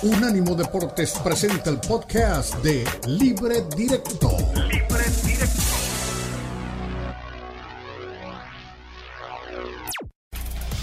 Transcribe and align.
Unánimo 0.00 0.54
Deportes 0.54 1.18
presenta 1.24 1.70
el 1.70 1.80
podcast 1.80 2.54
de 2.62 2.84
Libre 3.08 3.62
Directo. 3.76 4.30
Libre 4.54 5.04
Directo. 5.24 5.72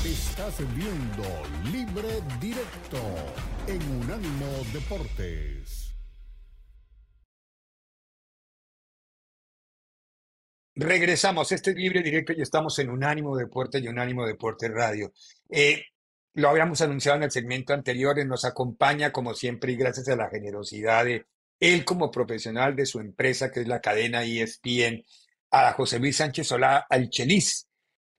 Estás 0.03 0.57
viendo 0.75 1.23
Libre 1.71 2.21
Directo 2.41 2.99
en 3.67 4.03
Unánimo 4.03 4.47
Deportes. 4.73 5.95
Regresamos, 10.75 11.53
este 11.53 11.71
es 11.71 11.77
Libre 11.77 12.01
Directo 12.01 12.33
y 12.33 12.41
estamos 12.41 12.77
en 12.79 12.89
Unánimo 12.89 13.37
Deporte 13.37 13.79
y 13.79 13.87
Unánimo 13.87 14.27
Deporte 14.27 14.67
Radio. 14.67 15.13
Eh, 15.49 15.85
lo 16.35 16.49
habíamos 16.49 16.81
anunciado 16.81 17.17
en 17.17 17.23
el 17.23 17.31
segmento 17.31 17.73
anterior, 17.73 18.23
nos 18.25 18.43
acompaña 18.43 19.11
como 19.11 19.33
siempre 19.33 19.71
y 19.71 19.77
gracias 19.77 20.09
a 20.09 20.17
la 20.17 20.29
generosidad 20.29 21.05
de 21.05 21.25
él 21.61 21.85
como 21.85 22.11
profesional 22.11 22.75
de 22.75 22.85
su 22.85 22.99
empresa, 22.99 23.51
que 23.51 23.61
es 23.61 23.67
la 23.67 23.79
cadena 23.79 24.23
ESPN, 24.23 25.05
a 25.51 25.71
José 25.71 25.97
Luis 25.97 26.17
Sánchez 26.17 26.47
Solá, 26.47 26.85
al 26.89 27.09
Chelis, 27.09 27.69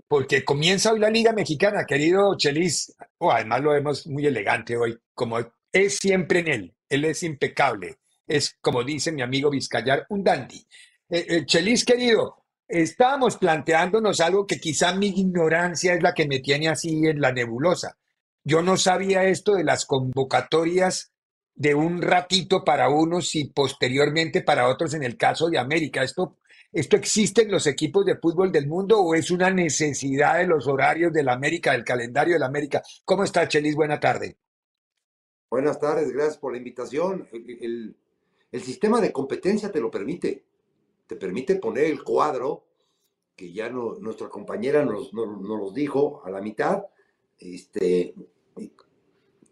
porque 0.08 0.44
comienza 0.44 0.92
hoy 0.92 0.98
la 0.98 1.10
Liga 1.10 1.32
Mexicana, 1.32 1.84
querido 1.84 2.34
Chelis. 2.38 2.96
Oh, 3.18 3.30
además 3.30 3.60
lo 3.60 3.72
vemos 3.72 4.06
muy 4.06 4.26
elegante 4.26 4.78
hoy, 4.78 4.98
como 5.12 5.38
es 5.70 5.98
siempre 5.98 6.38
en 6.40 6.48
él, 6.48 6.74
él 6.88 7.04
es 7.04 7.22
impecable, 7.22 7.98
es 8.26 8.56
como 8.62 8.82
dice 8.82 9.12
mi 9.12 9.20
amigo 9.20 9.50
Vizcayar, 9.50 10.06
un 10.08 10.24
dandy. 10.24 10.66
Eh, 11.10 11.44
Chelis, 11.44 11.84
querido, 11.84 12.46
estábamos 12.66 13.36
planteándonos 13.36 14.20
algo 14.20 14.46
que 14.46 14.58
quizá 14.58 14.94
mi 14.94 15.08
ignorancia 15.08 15.92
es 15.92 16.02
la 16.02 16.14
que 16.14 16.26
me 16.26 16.40
tiene 16.40 16.68
así 16.68 17.06
en 17.06 17.20
la 17.20 17.30
nebulosa. 17.30 17.98
Yo 18.48 18.62
no 18.62 18.76
sabía 18.76 19.24
esto 19.24 19.56
de 19.56 19.64
las 19.64 19.86
convocatorias 19.86 21.10
de 21.56 21.74
un 21.74 22.00
ratito 22.00 22.62
para 22.62 22.88
unos 22.88 23.34
y 23.34 23.46
posteriormente 23.46 24.40
para 24.40 24.68
otros 24.68 24.94
en 24.94 25.02
el 25.02 25.16
caso 25.16 25.50
de 25.50 25.58
América. 25.58 26.04
¿Esto, 26.04 26.36
¿Esto 26.72 26.94
existe 26.94 27.42
en 27.42 27.50
los 27.50 27.66
equipos 27.66 28.06
de 28.06 28.18
fútbol 28.18 28.52
del 28.52 28.68
mundo 28.68 29.00
o 29.00 29.16
es 29.16 29.32
una 29.32 29.50
necesidad 29.50 30.38
de 30.38 30.46
los 30.46 30.68
horarios 30.68 31.12
de 31.12 31.24
la 31.24 31.32
América, 31.32 31.72
del 31.72 31.82
calendario 31.82 32.34
de 32.34 32.38
la 32.38 32.46
América? 32.46 32.84
¿Cómo 33.04 33.24
está, 33.24 33.48
Chelis? 33.48 33.74
Buena 33.74 33.98
tarde. 33.98 34.36
Buenas 35.50 35.80
tardes, 35.80 36.12
gracias 36.12 36.38
por 36.38 36.52
la 36.52 36.58
invitación. 36.58 37.28
El, 37.32 37.96
sistema 38.62 39.00
de 39.00 39.10
competencia 39.10 39.72
te 39.72 39.80
lo 39.80 39.90
permite. 39.90 40.44
Te 41.08 41.16
permite 41.16 41.56
poner 41.56 41.86
el 41.86 42.04
cuadro, 42.04 42.64
que 43.34 43.52
ya 43.52 43.68
nuestra 43.70 44.28
compañera 44.28 44.84
nos, 44.84 45.12
nos, 45.12 45.40
nos 45.40 45.74
dijo 45.74 46.22
a 46.24 46.30
la 46.30 46.40
mitad, 46.40 46.84
este, 47.38 48.14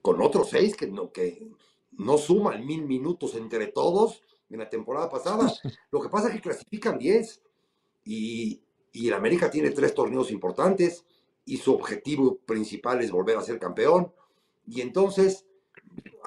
con 0.03 0.21
otros 0.21 0.51
seis 0.51 0.77
que 0.77 0.87
no, 0.87 1.11
que 1.13 1.51
no 1.93 2.19
suman 2.19 2.67
mil 2.67 2.85
minutos 2.85 3.35
entre 3.35 3.69
todos 3.69 4.23
en 4.51 4.59
la 4.59 4.69
temporada 4.69 5.09
pasada. 5.09 5.53
Lo 5.91 6.01
que 6.01 6.09
pasa 6.09 6.29
es 6.29 6.35
que 6.35 6.41
clasifican 6.41 6.99
10 6.99 7.43
y, 8.05 8.63
y 8.93 9.09
el 9.09 9.15
América 9.15 9.51
tiene 9.51 9.71
tres 9.71 9.95
torneos 9.95 10.31
importantes 10.31 11.05
y 11.45 11.57
su 11.57 11.75
objetivo 11.75 12.37
principal 12.37 13.03
es 13.03 13.11
volver 13.11 13.37
a 13.37 13.43
ser 13.43 13.59
campeón. 13.59 14.13
Y 14.67 14.81
entonces 14.81 15.47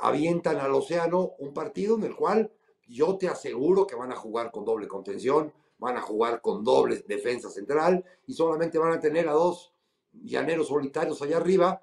avientan 0.01 0.57
al 0.57 0.73
océano 0.73 1.33
un 1.39 1.53
partido 1.53 1.95
en 1.95 2.03
el 2.03 2.15
cual 2.15 2.51
yo 2.87 3.17
te 3.17 3.27
aseguro 3.27 3.85
que 3.85 3.95
van 3.95 4.11
a 4.11 4.15
jugar 4.15 4.51
con 4.51 4.65
doble 4.65 4.87
contención, 4.87 5.53
van 5.77 5.97
a 5.97 6.01
jugar 6.01 6.41
con 6.41 6.63
doble 6.63 7.03
defensa 7.07 7.49
central 7.49 8.03
y 8.25 8.33
solamente 8.33 8.79
van 8.79 8.93
a 8.93 8.99
tener 8.99 9.27
a 9.27 9.33
dos 9.33 9.73
llaneros 10.13 10.69
solitarios 10.69 11.21
allá 11.21 11.37
arriba 11.37 11.81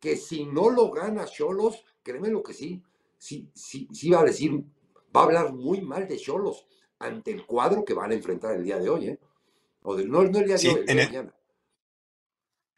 que 0.00 0.16
si 0.16 0.46
no 0.46 0.70
lo 0.70 0.90
gana 0.90 1.26
Cholos, 1.26 1.84
créeme 2.02 2.28
lo 2.28 2.42
que 2.42 2.54
sí, 2.54 2.82
sí, 3.18 3.50
sí, 3.54 3.86
sí 3.92 4.10
va 4.10 4.20
a 4.20 4.24
decir, 4.24 4.52
va 5.14 5.20
a 5.20 5.24
hablar 5.24 5.52
muy 5.52 5.82
mal 5.82 6.08
de 6.08 6.16
Cholos 6.16 6.66
ante 6.98 7.30
el 7.30 7.46
cuadro 7.46 7.84
que 7.84 7.94
van 7.94 8.10
a 8.10 8.14
enfrentar 8.14 8.54
el 8.56 8.64
día 8.64 8.78
de 8.78 8.88
hoy, 8.88 9.08
¿eh? 9.08 9.18
O 9.82 9.94
del, 9.94 10.10
no, 10.10 10.22
no 10.24 10.38
el 10.38 10.46
día 10.46 10.56
de 10.56 10.68
hoy, 10.68 10.80
el 10.80 10.86
día 10.86 10.94
de 10.94 11.06
mañana. 11.06 11.34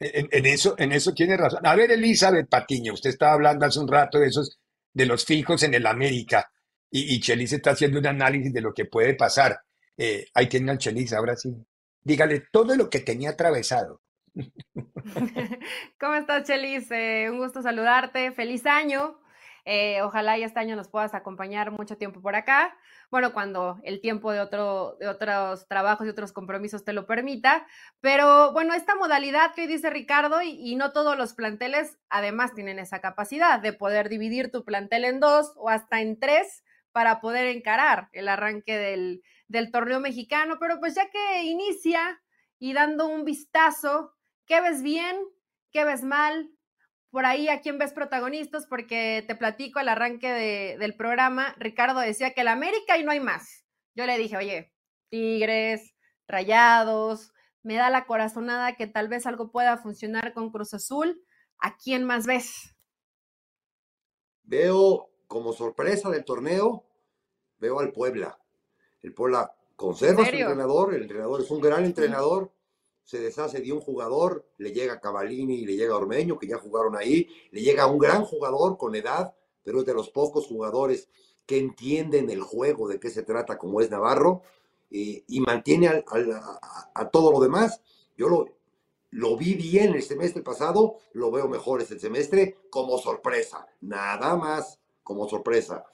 En, 0.01 0.47
eso, 0.47 0.75
en 0.79 0.91
eso 0.91 1.15
tiene 1.15 1.37
razón. 1.37 1.65
A 1.65 1.77
ver, 1.77 1.93
Elizabeth 1.93 2.49
Patiño, 2.49 2.95
usted 2.95 3.11
estaba 3.11 3.35
hablando 3.35 3.67
hace 3.67 3.79
un 3.79 3.87
rato 3.87 4.19
de 4.19 4.27
esos, 4.27 4.59
de 4.93 5.07
los 5.07 5.25
fijos 5.25 5.63
en 5.63 5.75
el 5.75 5.87
América, 5.87 6.51
y, 6.91 7.15
y 7.15 7.21
Chelis 7.21 7.53
está 7.53 7.71
haciendo 7.71 8.01
un 8.01 8.07
análisis 8.07 8.53
de 8.53 8.61
lo 8.61 8.75
que 8.75 8.87
puede 8.87 9.15
pasar. 9.15 9.61
Eh, 9.97 10.27
ahí 10.35 10.49
tiene 10.49 10.73
al 10.73 10.79
Chelis, 10.79 11.13
ahora 11.13 11.37
sí. 11.37 11.55
Dígale 12.03 12.45
todo 12.51 12.75
lo 12.75 12.91
que 12.91 13.01
tenía 13.01 13.31
atravesado. 13.31 14.01
¿Cómo 16.01 16.15
estás, 16.15 16.47
Chelis? 16.47 16.91
Eh, 16.91 17.29
un 17.31 17.39
gusto 17.39 17.63
saludarte. 17.63 18.33
Feliz 18.33 18.67
año. 18.67 19.19
Eh, 19.65 20.03
ojalá 20.03 20.37
y 20.39 20.43
este 20.43 20.59
año 20.59 20.75
nos 20.75 20.89
puedas 20.89 21.15
acompañar 21.15 21.71
mucho 21.71 21.97
tiempo 21.97 22.21
por 22.21 22.35
acá. 22.35 22.77
Bueno, 23.11 23.33
cuando 23.33 23.79
el 23.85 24.01
tiempo 24.01 24.33
de, 24.33 24.41
otro, 24.41 24.97
de 24.99 25.07
otros 25.07 25.69
trabajos 25.69 26.07
y 26.07 26.11
otros 26.11 26.33
compromisos 26.33 26.85
te 26.85 26.93
lo 26.93 27.07
permita. 27.07 27.67
Pero 28.01 28.53
bueno, 28.53 28.75
esta 28.75 28.97
modalidad 28.97 29.55
que 29.55 29.63
hoy 29.63 29.67
dice 29.69 29.91
Ricardo, 29.91 30.43
y, 30.43 30.75
no 30.75 30.93
todos 30.93 31.17
los 31.17 31.35
planteles 31.35 31.99
además 32.09 32.55
tienen 32.55 32.79
esa 32.79 33.01
capacidad 33.01 33.61
de 33.61 33.73
poder 33.73 34.09
dividir 34.09 34.51
tu 34.51 34.65
plantel 34.65 35.05
en 35.05 35.21
dos 35.21 35.53
o 35.57 35.69
hasta 35.69 36.01
en 36.01 36.19
tres 36.19 36.65
para 36.91 37.21
poder 37.21 37.47
encarar 37.47 38.09
el 38.13 38.29
arranque 38.29 38.77
del, 38.77 39.23
del 39.47 39.71
torneo 39.71 40.01
mexicano. 40.01 40.57
Pero 40.59 40.81
pues 40.81 40.95
ya 40.97 41.09
que 41.11 41.45
inicia 41.45 42.21
y 42.59 42.73
dando 42.73 43.07
un 43.07 43.25
vistazo 43.25 44.15
¿Qué 44.53 44.61
ves 44.61 44.83
bien? 44.83 45.17
¿Qué 45.71 45.83
ves 45.87 46.05
mal? 46.05 46.55
Por 47.09 47.25
ahí 47.25 47.49
a 47.49 47.63
quién 47.63 47.79
ves 47.79 47.95
protagonistas, 47.95 48.67
porque 48.67 49.25
te 49.27 49.35
platico 49.35 49.81
el 49.81 49.89
arranque 49.89 50.77
del 50.79 50.95
programa. 50.95 51.55
Ricardo 51.57 52.01
decía 52.01 52.35
que 52.35 52.43
el 52.43 52.49
América 52.49 52.99
y 52.99 53.03
no 53.03 53.13
hay 53.13 53.21
más. 53.21 53.65
Yo 53.95 54.05
le 54.05 54.19
dije, 54.19 54.37
oye, 54.37 54.75
Tigres, 55.09 55.95
Rayados, 56.29 57.33
me 57.63 57.77
da 57.77 57.89
la 57.89 58.05
corazonada 58.05 58.77
que 58.77 58.87
tal 58.87 59.09
vez 59.09 59.25
algo 59.27 59.51
pueda 59.51 59.79
funcionar 59.79 60.35
con 60.35 60.51
Cruz 60.51 60.75
Azul. 60.75 61.25
¿A 61.59 61.79
quién 61.79 62.05
más 62.05 62.27
ves? 62.27 62.77
Veo 64.43 65.09
como 65.29 65.55
sorpresa 65.55 66.11
del 66.11 66.27
torneo, 66.27 66.85
veo 67.57 67.81
al 67.81 67.91
Puebla. 67.91 68.39
El 69.01 69.15
Puebla 69.15 69.57
conserva 69.77 70.27
su 70.27 70.37
entrenador, 70.37 70.95
el 70.95 71.05
entrenador 71.05 71.41
es 71.41 71.51
un 71.51 71.63
gran 71.63 71.87
entrenador, 71.87 72.53
se 73.05 73.21
deshace 73.21 73.61
de 73.61 73.73
un 73.73 73.81
jugador, 73.81 74.47
le 74.59 74.73
llega 74.73 75.01
Cavalini 75.01 75.57
y 75.61 75.67
le 75.67 75.77
llega 75.77 75.97
Ormeño, 75.97 76.39
que 76.39 76.47
ya 76.47 76.59
jugaron 76.59 76.97
ahí, 76.97 77.29
le 77.51 77.63
llega 77.63 77.87
un 77.87 77.99
gran 77.99 78.25
jugador 78.25 78.77
con 78.79 78.95
edad, 78.95 79.35
pero 79.63 79.81
es 79.81 79.87
de 79.87 79.95
los 79.95 80.11
pocos 80.11 80.47
jugadores 80.47 81.09
que 81.47 81.59
entienden 81.59 82.31
el 82.31 82.43
juego, 82.43 82.89
de 82.89 83.01
qué 83.01 83.11
se 83.11 83.23
trata, 83.23 83.59
como 83.59 83.81
es 83.81 83.91
Navarro, 83.91 84.43
y 84.91 85.41
mantiene 85.41 85.89
a, 85.89 87.09
todo 87.11 87.33
lo 87.33 87.41
demás. 87.41 87.81
Yo 88.17 88.29
lo, 88.29 88.47
lo 89.13 89.37
vi 89.37 89.55
bien 89.55 89.95
el 89.95 90.03
semestre 90.03 90.43
pasado, 90.43 90.97
lo 91.13 91.31
veo 91.31 91.49
mejor 91.49 91.81
este 91.81 91.99
semestre 91.99 92.57
como 92.71 92.99
sorpresa, 92.99 93.67
nada 93.81 94.37
más 94.37 94.81
como 95.03 95.29
sorpresa. 95.29 95.85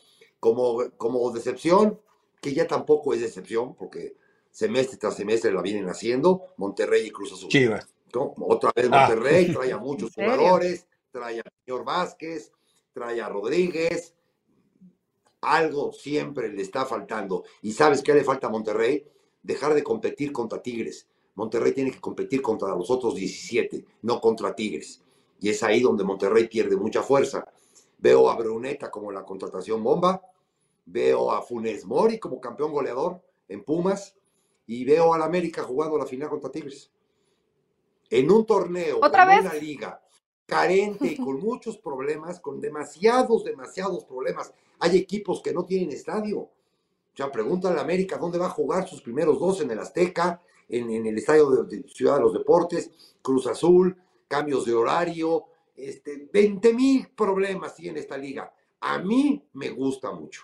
Como, 0.40 0.90
como 0.96 1.30
decepción, 1.32 2.00
que 2.40 2.54
ya 2.54 2.68
tampoco 2.68 3.12
es 3.12 3.20
decepción, 3.20 3.74
porque 3.74 4.16
semestre 4.58 4.98
tras 4.98 5.14
semestre 5.14 5.52
la 5.52 5.62
vienen 5.62 5.88
haciendo, 5.88 6.48
Monterrey 6.56 7.06
y 7.06 7.10
Cruz 7.12 7.32
Azul. 7.32 7.48
Otra 8.40 8.72
vez 8.74 8.88
ah. 8.90 9.06
Monterrey, 9.06 9.52
trae 9.52 9.72
a 9.72 9.78
muchos 9.78 10.12
jugadores, 10.12 10.84
trae 11.12 11.38
a 11.38 11.44
señor 11.64 11.84
Vázquez, 11.84 12.50
trae 12.92 13.20
a 13.20 13.28
Rodríguez, 13.28 14.16
algo 15.42 15.92
siempre 15.92 16.48
le 16.48 16.60
está 16.60 16.84
faltando. 16.84 17.44
¿Y 17.62 17.70
sabes 17.70 18.02
qué 18.02 18.12
le 18.12 18.24
falta 18.24 18.48
a 18.48 18.50
Monterrey? 18.50 19.06
Dejar 19.44 19.74
de 19.74 19.84
competir 19.84 20.32
contra 20.32 20.60
Tigres. 20.60 21.06
Monterrey 21.36 21.72
tiene 21.72 21.92
que 21.92 22.00
competir 22.00 22.42
contra 22.42 22.74
los 22.74 22.90
otros 22.90 23.14
17, 23.14 23.84
no 24.02 24.20
contra 24.20 24.56
Tigres. 24.56 25.00
Y 25.38 25.50
es 25.50 25.62
ahí 25.62 25.80
donde 25.80 26.02
Monterrey 26.02 26.48
pierde 26.48 26.76
mucha 26.76 27.04
fuerza. 27.04 27.46
Veo 27.98 28.28
a 28.28 28.34
Bruneta 28.34 28.90
como 28.90 29.12
la 29.12 29.24
contratación 29.24 29.84
bomba, 29.84 30.20
veo 30.84 31.30
a 31.30 31.42
Funes 31.42 31.84
Mori 31.84 32.18
como 32.18 32.40
campeón 32.40 32.72
goleador 32.72 33.22
en 33.46 33.62
Pumas, 33.62 34.17
y 34.68 34.84
veo 34.84 35.14
al 35.14 35.22
América 35.22 35.62
jugando 35.64 35.98
la 35.98 36.06
final 36.06 36.28
contra 36.28 36.50
Tigres. 36.50 36.90
En 38.10 38.30
un 38.30 38.46
torneo, 38.46 39.00
¿Otra 39.02 39.22
en 39.24 39.28
vez? 39.28 39.40
una 39.40 39.60
liga 39.60 40.00
carente 40.46 41.08
y 41.08 41.16
con 41.16 41.40
muchos 41.40 41.76
problemas, 41.76 42.40
con 42.40 42.60
demasiados, 42.60 43.44
demasiados 43.44 44.04
problemas. 44.04 44.52
Hay 44.78 44.96
equipos 44.96 45.42
que 45.42 45.52
no 45.52 45.64
tienen 45.64 45.90
estadio. 45.90 46.38
O 46.38 46.50
sea, 47.14 47.30
pregunta 47.30 47.70
al 47.70 47.78
América 47.78 48.16
dónde 48.16 48.38
va 48.38 48.46
a 48.46 48.50
jugar 48.50 48.88
sus 48.88 49.02
primeros 49.02 49.38
dos 49.38 49.60
en 49.60 49.70
el 49.70 49.78
Azteca, 49.78 50.40
en, 50.68 51.06
el 51.06 51.18
estadio 51.18 51.50
de, 51.64 51.82
Ciudad 51.88 52.16
de 52.16 52.22
los 52.22 52.32
Deportes, 52.32 52.90
Cruz 53.20 53.46
Azul, 53.46 53.94
cambios 54.26 54.64
de 54.64 54.74
horario, 54.74 55.44
este, 55.76 56.28
20 56.32 56.72
mil 56.72 57.08
problemas 57.08 57.74
tiene 57.74 58.00
esta 58.00 58.16
liga. 58.16 58.52
A 58.80 58.98
mí 58.98 59.42
me 59.54 59.70
gusta 59.70 60.12
mucho. 60.12 60.42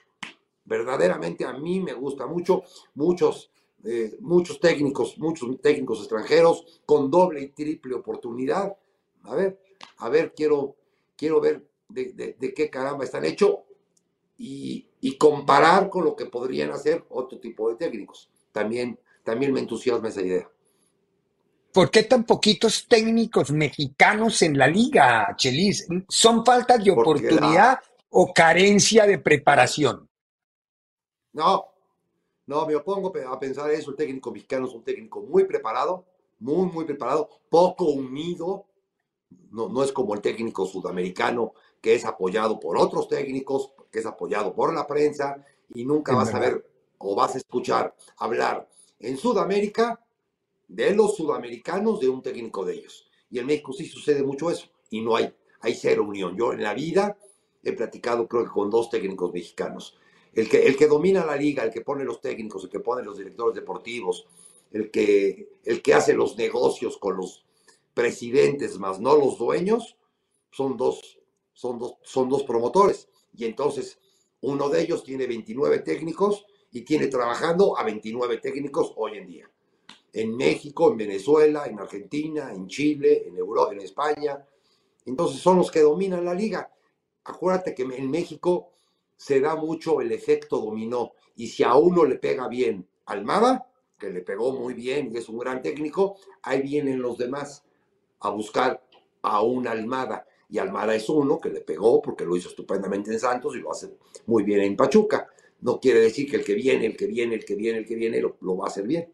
Verdaderamente 0.65 1.45
a 1.45 1.53
mí 1.53 1.81
me 1.81 1.93
gusta 1.93 2.27
mucho. 2.27 2.63
Muchos 2.95 3.51
eh, 3.85 4.17
muchos 4.21 4.61
técnicos, 4.61 5.19
muchos 5.19 5.61
técnicos 5.61 5.99
extranjeros 5.99 6.81
con 6.87 7.11
doble 7.11 7.43
y 7.43 7.49
triple 7.49 7.95
oportunidad. 7.95 8.75
A 9.25 9.35
ver, 9.35 9.61
a 9.99 10.09
ver, 10.09 10.33
quiero, 10.35 10.77
quiero 11.17 11.41
ver 11.41 11.69
de, 11.89 12.55
qué 12.57 12.71
caramba 12.71 13.05
están 13.05 13.25
hechos 13.25 13.59
y, 14.39 14.89
comparar 15.19 15.91
con 15.91 16.05
lo 16.05 16.17
que 16.17 16.27
podrían 16.27 16.71
hacer 16.71 17.05
otro 17.11 17.39
tipo 17.39 17.69
de 17.69 17.77
técnicos. 17.77 18.31
También, 18.53 18.99
también 19.23 19.53
me 19.53 19.61
entusiasma 19.61 20.09
esa 20.09 20.23
idea. 20.23 20.51
¿Por 21.73 21.91
qué 21.91 22.03
tan 22.03 22.25
poquitos 22.25 22.87
técnicos 22.89 23.51
mexicanos 23.51 24.43
en 24.43 24.59
la 24.59 24.67
liga, 24.67 25.35
Chelis? 25.37 25.87
¿Son 26.09 26.45
faltas 26.45 26.83
de 26.83 26.91
oportunidad 26.91 27.79
o 28.11 28.33
carencia 28.33 29.07
de 29.07 29.19
preparación? 29.19 30.09
No, 31.33 31.74
no, 32.47 32.67
me 32.67 32.77
opongo 32.77 33.13
a 33.27 33.41
pensar 33.41 33.71
eso. 33.71 33.91
El 33.91 33.97
técnico 33.97 34.31
mexicano 34.31 34.67
es 34.67 34.75
un 34.75 34.85
técnico 34.85 35.23
muy 35.23 35.45
preparado, 35.45 36.05
muy, 36.39 36.71
muy 36.71 36.85
preparado, 36.85 37.29
poco 37.49 37.87
unido. 37.87 38.67
No, 39.51 39.69
no 39.69 39.83
es 39.83 39.93
como 39.93 40.15
el 40.15 40.21
técnico 40.21 40.67
sudamericano 40.67 41.55
que 41.81 41.95
es 41.95 42.05
apoyado 42.05 42.59
por 42.59 42.77
otros 42.77 43.09
técnicos, 43.09 43.73
que 43.91 43.99
es 43.99 44.07
apoyado 44.07 44.55
por 44.55 44.73
la 44.73 44.87
prensa 44.87 45.45
y 45.75 45.85
nunca 45.85 46.15
vas 46.15 46.33
a 46.35 46.39
ver 46.39 46.67
o 46.99 47.15
vas 47.15 47.35
a 47.35 47.39
escuchar 47.39 47.95
hablar 48.17 48.69
en 48.99 49.17
Sudamérica 49.17 50.01
de 50.69 50.95
los 50.95 51.17
sudamericanos 51.17 52.01
de 52.01 52.09
un 52.09 52.23
técnico 52.23 52.65
de 52.65 52.75
ellos. 52.75 53.07
Y 53.31 53.39
en 53.39 53.47
México 53.47 53.73
sí 53.73 53.87
sucede 53.87 54.23
mucho 54.23 54.51
eso 54.51 54.69
y 54.91 55.03
no 55.03 55.17
hay, 55.17 55.35
hay 55.61 55.75
cero 55.75 56.05
unión. 56.05 56.37
Yo 56.37 56.53
en 56.53 56.63
la 56.63 56.75
vida 56.75 57.19
he 57.63 57.73
platicado 57.73 58.29
creo 58.29 58.45
que 58.45 58.51
con 58.51 58.71
dos 58.71 58.91
técnicos 58.91 59.33
mexicanos 59.33 59.97
el 60.35 60.49
que, 60.49 60.67
el 60.67 60.77
que 60.77 60.87
domina 60.87 61.25
la 61.25 61.37
liga, 61.37 61.65
el 61.65 61.71
que 61.71 61.81
pone 61.81 62.05
los 62.05 62.21
técnicos, 62.21 62.65
el 62.65 62.71
que 62.71 62.81
pone 62.81 63.05
los 63.05 63.17
directores 63.17 63.55
deportivos, 63.55 64.27
el 64.73 64.91
que, 64.91 65.61
el 65.65 65.83
que 65.83 65.95
hace 65.95 66.15
los 66.15 66.37
negocios 66.37 66.99
con 66.99 67.17
los 67.17 67.45
presidentes, 67.95 68.79
más 68.79 69.01
no 69.01 69.17
los 69.17 69.39
dueños, 69.39 69.97
son 70.51 70.77
dos, 70.77 71.19
son 71.53 71.79
dos, 71.79 71.95
son 72.03 72.29
dos 72.29 72.43
promotores. 72.43 73.09
Y 73.37 73.45
entonces 73.45 73.99
uno 74.41 74.69
de 74.69 74.83
ellos 74.83 75.05
tiene 75.05 75.27
29 75.27 75.79
técnicos 75.81 76.45
y 76.73 76.83
tiene 76.83 77.07
trabajando 77.07 77.79
a 77.79 77.85
29 77.85 78.39
técnicos 78.39 78.93
hoy 78.97 79.19
en 79.19 79.27
día. 79.27 79.51
En 80.13 80.37
México, 80.37 80.91
en 80.91 80.97
Venezuela, 80.97 81.67
en 81.67 81.79
Argentina, 81.79 82.53
en 82.53 82.67
Chile, 82.67 83.25
en 83.27 83.37
Europa, 83.37 83.73
en 83.73 83.81
España. 83.81 84.45
Entonces 85.07 85.41
son 85.41 85.59
los 85.59 85.71
que 85.71 85.81
dominan 85.81 86.25
la 86.25 86.35
liga. 86.35 86.73
Acuérdate 87.25 87.75
que 87.75 87.83
en 87.83 88.11
México 88.11 88.74
se 89.17 89.41
da 89.41 89.57
mucho 89.57 90.01
el 90.01 90.13
efecto 90.13 90.59
dominó. 90.61 91.13
Y 91.37 91.49
si 91.49 91.63
a 91.63 91.75
uno 91.75 92.05
le 92.05 92.17
pega 92.17 92.49
bien 92.49 92.87
Almada, 93.07 93.67
que 93.99 94.11
le 94.11 94.21
pegó 94.21 94.53
muy 94.53 94.75
bien 94.75 95.11
y 95.13 95.19
es 95.19 95.29
un 95.29 95.39
gran 95.39 95.63
técnico, 95.63 96.17
ahí 96.43 96.63
vienen 96.63 97.01
los 97.01 97.19
demás 97.19 97.65
a 98.21 98.31
buscar 98.31 98.83
a 99.23 99.43
una 99.43 99.73
Almada. 99.73 100.27
Y 100.49 100.59
Almada 100.59 100.95
es 100.95 101.09
uno 101.09 101.41
que 101.41 101.49
le 101.49 101.61
pegó 101.61 102.01
porque 102.01 102.25
lo 102.25 102.37
hizo 102.37 102.49
estupendamente 102.49 103.13
en 103.13 103.19
Santos 103.19 103.57
y 103.57 103.61
lo 103.61 103.73
hace 103.73 103.97
muy 104.27 104.43
bien 104.43 104.61
en 104.61 104.77
Pachuca. 104.77 105.29
No 105.61 105.81
quiere 105.81 106.01
decir 106.01 106.31
que 106.31 106.37
el 106.37 106.45
que 106.45 106.55
viene, 106.55 106.87
el 106.87 106.97
que 106.97 107.07
viene, 107.07 107.35
el 107.35 107.45
que 107.45 107.55
viene, 107.55 107.79
el 107.79 107.87
que 107.87 107.95
viene, 107.95 108.21
lo, 108.21 108.57
va 108.57 108.67
a 108.67 108.69
hacer 108.69 108.87
bien. 108.87 109.09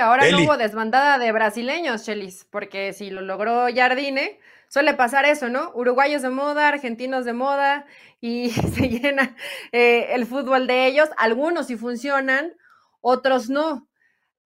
ahora 0.00 0.30
no 0.30 0.42
hubo 0.42 0.56
desbandada 0.56 1.18
de 1.18 1.32
brasileños, 1.32 2.04
Chelis, 2.04 2.46
porque 2.50 2.92
si 2.92 3.10
lo 3.10 3.22
logró 3.22 3.66
Jardine, 3.74 4.38
suele 4.74 4.94
pasar 4.94 5.24
eso, 5.24 5.48
¿no? 5.48 5.70
Uruguayos 5.76 6.22
de 6.22 6.30
moda, 6.30 6.66
argentinos 6.66 7.24
de 7.24 7.32
moda, 7.32 7.86
y 8.20 8.50
se 8.74 8.88
llena 8.88 9.36
eh, 9.70 10.08
el 10.10 10.26
fútbol 10.26 10.66
de 10.66 10.86
ellos. 10.88 11.08
Algunos 11.16 11.68
sí 11.68 11.76
funcionan, 11.76 12.56
otros 13.00 13.48
no. 13.48 13.88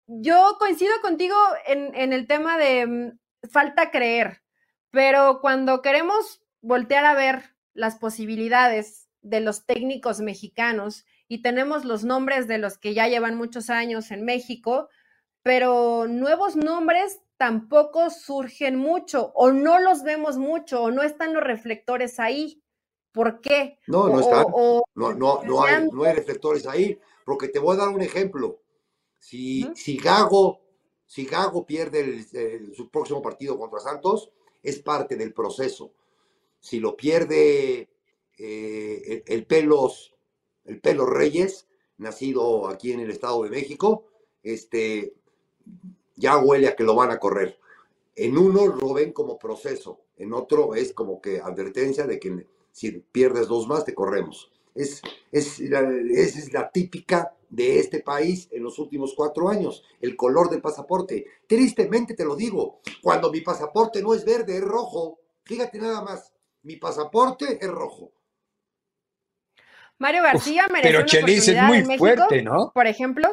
Yo 0.08 0.56
coincido 0.60 0.94
contigo 1.02 1.36
en, 1.66 2.14
el 2.14 2.26
tema 2.26 2.58
de 2.58 2.88
mm, 2.88 3.50
falta 3.50 3.92
creer, 3.92 4.42
pero 4.92 5.40
cuando 5.42 5.82
queremos 5.82 6.42
voltear 6.62 7.04
a 7.04 7.16
ver 7.16 7.56
las 7.74 7.98
posibilidades 7.98 9.10
de 9.24 9.42
los 9.42 9.66
técnicos 9.66 10.22
mexicanos 10.22 11.06
y 11.28 11.42
tenemos 11.42 11.84
los 11.84 12.06
nombres 12.06 12.48
de 12.48 12.60
los 12.60 12.78
que 12.78 12.94
ya 12.94 13.10
llevan 13.10 13.36
muchos 13.36 13.70
años 13.70 14.10
en 14.10 14.24
México, 14.24 14.88
pero 15.42 16.08
nuevos 16.08 16.56
nombres 16.56 17.20
tampoco 17.44 18.10
surgen 18.10 18.78
mucho 18.78 19.34
o 19.36 19.52
no 19.52 19.78
los 19.78 20.04
vemos 20.04 20.38
mucho 20.38 20.82
o 20.82 20.92
no 20.92 21.04
están 21.04 21.34
los 21.34 21.44
reflectores 21.44 22.18
ahí. 22.18 22.64
¿Por 23.12 23.42
qué? 23.42 23.80
No, 23.86 24.08
no 24.08 24.22
están. 24.22 24.46
no, 24.96 25.14
no, 25.14 25.44
no, 25.44 25.62
hay, 25.62 25.90
no 25.92 26.04
hay 26.04 26.14
reflectores 26.14 26.66
ahí, 26.66 26.98
porque 27.26 27.50
te 27.50 27.60
voy 27.60 27.76
a 27.76 27.80
dar 27.80 27.90
un 27.90 28.02
ejemplo. 28.02 28.62
Si, 29.20 29.70
si 29.76 29.98
Gago, 29.98 30.62
si 31.06 31.26
Gago 31.26 31.66
pierde 31.66 32.24
su 32.74 32.90
próximo 32.90 33.22
partido 33.22 33.60
contra 33.60 33.82
Santos, 33.82 34.32
es 34.62 34.80
parte 34.80 35.18
del 35.18 35.34
proceso. 35.34 35.92
Si 36.62 36.80
lo 36.80 36.96
pierde 36.96 37.90
eh, 38.38 39.24
el, 39.28 39.46
Pelos, 39.46 40.16
el 40.64 40.80
Pelos 40.80 41.10
Reyes, 41.10 41.68
nacido 41.98 42.70
aquí 42.70 42.94
en 42.94 43.02
el 43.02 43.12
Estado 43.12 43.44
de 43.44 43.50
México, 43.50 44.06
este, 44.44 45.14
ya 46.16 46.38
huele 46.38 46.68
a 46.68 46.76
que 46.76 46.84
lo 46.84 46.96
van 46.96 47.12
a 47.12 47.20
correr. 47.20 47.58
En 48.16 48.38
uno 48.38 48.68
lo 48.68 48.94
ven 48.94 49.12
como 49.12 49.40
proceso, 49.40 50.02
en 50.18 50.34
otro 50.34 50.76
es 50.76 50.94
como 50.94 51.22
que 51.22 51.40
advertencia 51.40 52.06
de 52.06 52.20
que 52.20 52.48
si 52.72 52.92
pierdes 52.92 53.48
dos 53.48 53.68
más 53.68 53.86
te 53.86 53.94
corremos. 53.94 54.52
Es, 54.76 55.02
es, 55.32 55.60
es 55.60 56.54
la 56.54 56.70
típica 56.70 57.34
de 57.50 57.80
este 57.80 58.00
país 58.00 58.50
en 58.52 58.64
los 58.64 58.80
últimos 58.80 59.14
cuatro 59.16 59.48
años, 59.48 59.84
el 60.02 60.16
color 60.16 60.50
del 60.50 60.62
pasaporte. 60.62 61.26
Tristemente 61.48 62.16
te 62.16 62.26
lo 62.26 62.36
digo, 62.36 62.82
cuando 63.02 63.32
mi 63.32 63.42
pasaporte 63.42 64.02
no 64.02 64.16
es 64.16 64.26
verde, 64.26 64.58
es 64.58 64.64
rojo. 64.64 65.20
Fíjate 65.44 65.78
nada 65.78 66.02
más, 66.02 66.34
mi 66.64 66.78
pasaporte 66.78 67.60
es 67.64 67.70
rojo. 67.70 68.12
Mario 70.00 70.24
García 70.24 70.68
merece 70.68 70.92
Pero 70.92 71.06
Chelis 71.06 71.48
es 71.48 71.62
muy 71.62 71.98
fuerte, 71.98 72.42
¿no? 72.42 72.72
Por 72.74 72.88
ejemplo, 72.88 73.30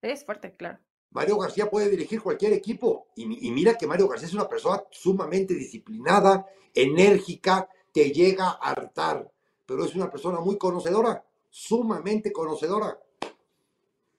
es 0.00 0.24
fuerte, 0.24 0.54
claro. 0.56 0.78
Mario 1.10 1.38
García 1.38 1.70
puede 1.70 1.88
dirigir 1.88 2.22
cualquier 2.22 2.52
equipo. 2.52 3.08
Y, 3.16 3.26
mira 3.26 3.76
que 3.76 3.86
Mario 3.86 4.08
García 4.08 4.28
es 4.28 4.34
una 4.34 4.48
persona 4.48 4.82
sumamente 4.90 5.54
disciplinada, 5.54 6.46
enérgica, 6.74 7.68
que 7.92 8.10
llega 8.10 8.50
a 8.50 8.70
hartar, 8.70 9.30
pero 9.66 9.84
es 9.84 9.94
una 9.94 10.10
persona 10.10 10.40
muy 10.40 10.58
conocedora, 10.58 11.24
sumamente 11.50 12.32
conocedora. 12.32 12.98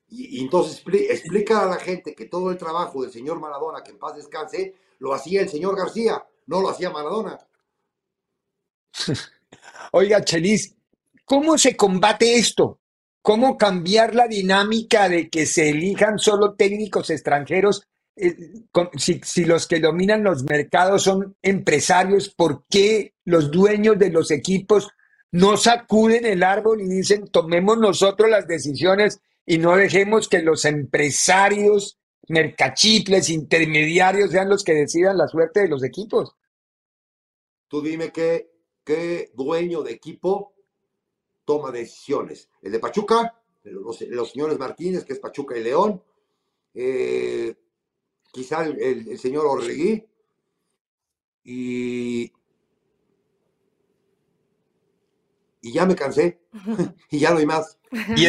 Y, 0.08 0.42
entonces 0.42 0.84
explica 0.86 1.62
a 1.62 1.68
la 1.68 1.78
gente 1.78 2.16
que 2.16 2.26
todo 2.26 2.50
el 2.50 2.58
trabajo 2.58 3.04
del 3.04 3.12
señor 3.12 3.40
Maradona, 3.40 3.84
que 3.84 3.92
en 3.92 4.00
paz 4.00 4.16
descanse, 4.16 4.76
lo 4.98 5.14
hacía 5.14 5.42
el 5.42 5.50
señor 5.50 5.78
García, 5.78 6.26
no 6.48 6.62
lo 6.62 6.70
hacía 6.70 6.90
Maradona. 6.90 7.38
Oiga, 9.92 10.24
Chelis, 10.24 10.76
¿cómo 11.26 11.58
se 11.58 11.78
combate 11.78 12.36
esto? 12.36 12.79
¿Cómo 13.30 13.58
cambiar 13.58 14.16
la 14.16 14.28
dinámica 14.28 15.08
de 15.08 15.30
que 15.30 15.46
se 15.46 15.70
elijan 15.70 16.18
solo 16.18 16.56
técnicos 16.56 17.12
extranjeros? 17.12 17.84
Eh, 18.16 18.36
si, 18.98 19.46
los 19.46 19.68
que 19.68 19.80
dominan 19.80 20.24
los 20.24 20.42
mercados 20.42 21.04
son 21.04 21.38
empresarios, 21.44 22.34
¿por 22.34 22.66
qué 22.68 23.14
los 23.26 23.52
dueños 23.52 24.00
de 24.00 24.10
los 24.10 24.32
equipos 24.32 24.90
no 25.32 25.58
sacuden 25.58 26.26
el 26.26 26.42
árbol 26.42 26.82
y 26.82 26.88
dicen 26.88 27.28
tomemos 27.28 27.78
nosotros 27.78 28.32
las 28.32 28.48
decisiones 28.48 29.20
y 29.46 29.60
no 29.60 29.76
dejemos 29.76 30.28
que 30.28 30.42
los 30.42 30.66
empresarios, 30.66 32.00
mercachiples, 32.30 33.30
intermediarios 33.30 34.32
sean 34.32 34.50
los 34.50 34.64
que 34.64 34.74
decidan 34.74 35.20
la 35.20 35.28
suerte 35.28 35.60
de 35.60 35.68
los 35.68 35.84
equipos? 35.84 36.36
Tú 37.68 37.84
dime 37.84 38.12
qué, 38.12 38.50
qué 38.84 39.30
dueño 39.36 39.84
de 39.84 39.92
equipo 39.92 40.56
toma 41.50 41.72
decisiones. 41.72 42.48
El 42.62 42.74
de 42.74 42.80
Pachuca, 42.80 43.34
los, 43.64 43.98
señores 43.98 44.60
Martínez, 44.60 45.04
que 45.04 45.14
es 45.14 45.20
Pachuca 45.20 45.58
y 45.58 45.64
León, 45.64 46.00
eh, 46.76 47.56
quizá 48.32 48.66
el, 48.66 49.18
señor 49.18 49.48
Orlegui, 49.48 50.08
y, 51.46 52.32
y 55.62 55.74
ya 55.74 55.88
me 55.88 55.96
cansé, 55.96 56.40
y 57.10 57.18
ya 57.18 57.32
no 57.32 57.40
hay 57.40 57.48
más. 57.48 57.80
¿Y, 58.16 58.28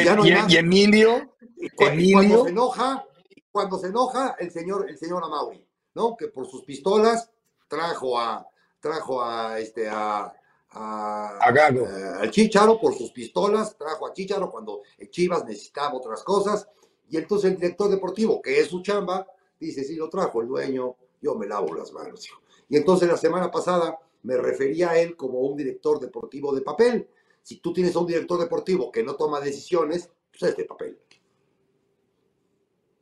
Emilio? 0.57 1.37
Cuando 1.77 2.45
se 2.45 2.51
enoja, 2.51 3.07
cuando 3.53 3.79
se 3.79 3.89
enoja 3.89 4.37
el 4.39 4.51
señor, 4.51 4.89
el 4.89 4.97
señor 4.97 5.23
Amauri, 5.25 5.63
¿no? 5.95 6.17
Que 6.17 6.29
por 6.29 6.47
sus 6.47 6.65
pistolas 6.65 7.31
trajo 7.69 8.19
a, 8.19 8.49
trajo 8.81 9.23
a, 9.23 9.59
este, 9.59 9.91
a, 9.91 10.33
a, 10.73 11.53
eh, 11.55 12.13
al 12.21 12.31
Chicharo 12.31 12.81
por 12.81 12.95
sus 12.95 13.11
pistolas, 13.11 13.77
trajo 13.77 14.07
a 14.07 14.13
Chicharo 14.13 14.51
cuando 14.51 14.83
Chivas 15.11 15.45
necesitaba 15.45 15.95
otras 15.95 16.23
cosas, 16.23 16.69
y 17.09 17.17
entonces 17.17 17.53
el 17.53 17.57
director 17.57 17.91
deportivo, 17.91 18.41
que 18.41 18.61
es 18.61 18.69
su 18.69 18.83
chamba, 18.83 19.27
dice, 19.59 19.83
sí, 19.83 19.97
lo 19.97 20.09
trajo 20.09 20.41
el 20.41 20.49
dueño, 20.49 20.97
yo 21.21 21.35
me 21.35 21.47
lavo 21.47 21.75
las 21.75 21.93
manos. 21.93 22.29
Y 22.69 22.77
entonces 22.77 23.09
la 23.09 23.17
semana 23.17 23.51
pasada 23.51 23.99
me 24.23 24.37
refería 24.37 24.91
a 24.91 24.99
él 24.99 25.17
como 25.17 25.41
un 25.41 25.57
director 25.57 25.99
deportivo 25.99 26.55
de 26.55 26.63
papel. 26.63 27.09
Si 27.43 27.57
tú 27.57 27.73
tienes 27.73 27.97
a 27.97 27.99
un 27.99 28.07
director 28.07 28.39
deportivo 28.39 28.93
que 28.93 29.03
no 29.03 29.17
toma 29.17 29.41
decisiones, 29.41 30.09
pues 30.31 30.53
es 30.53 30.57
de 30.57 30.65
papel. 30.65 30.99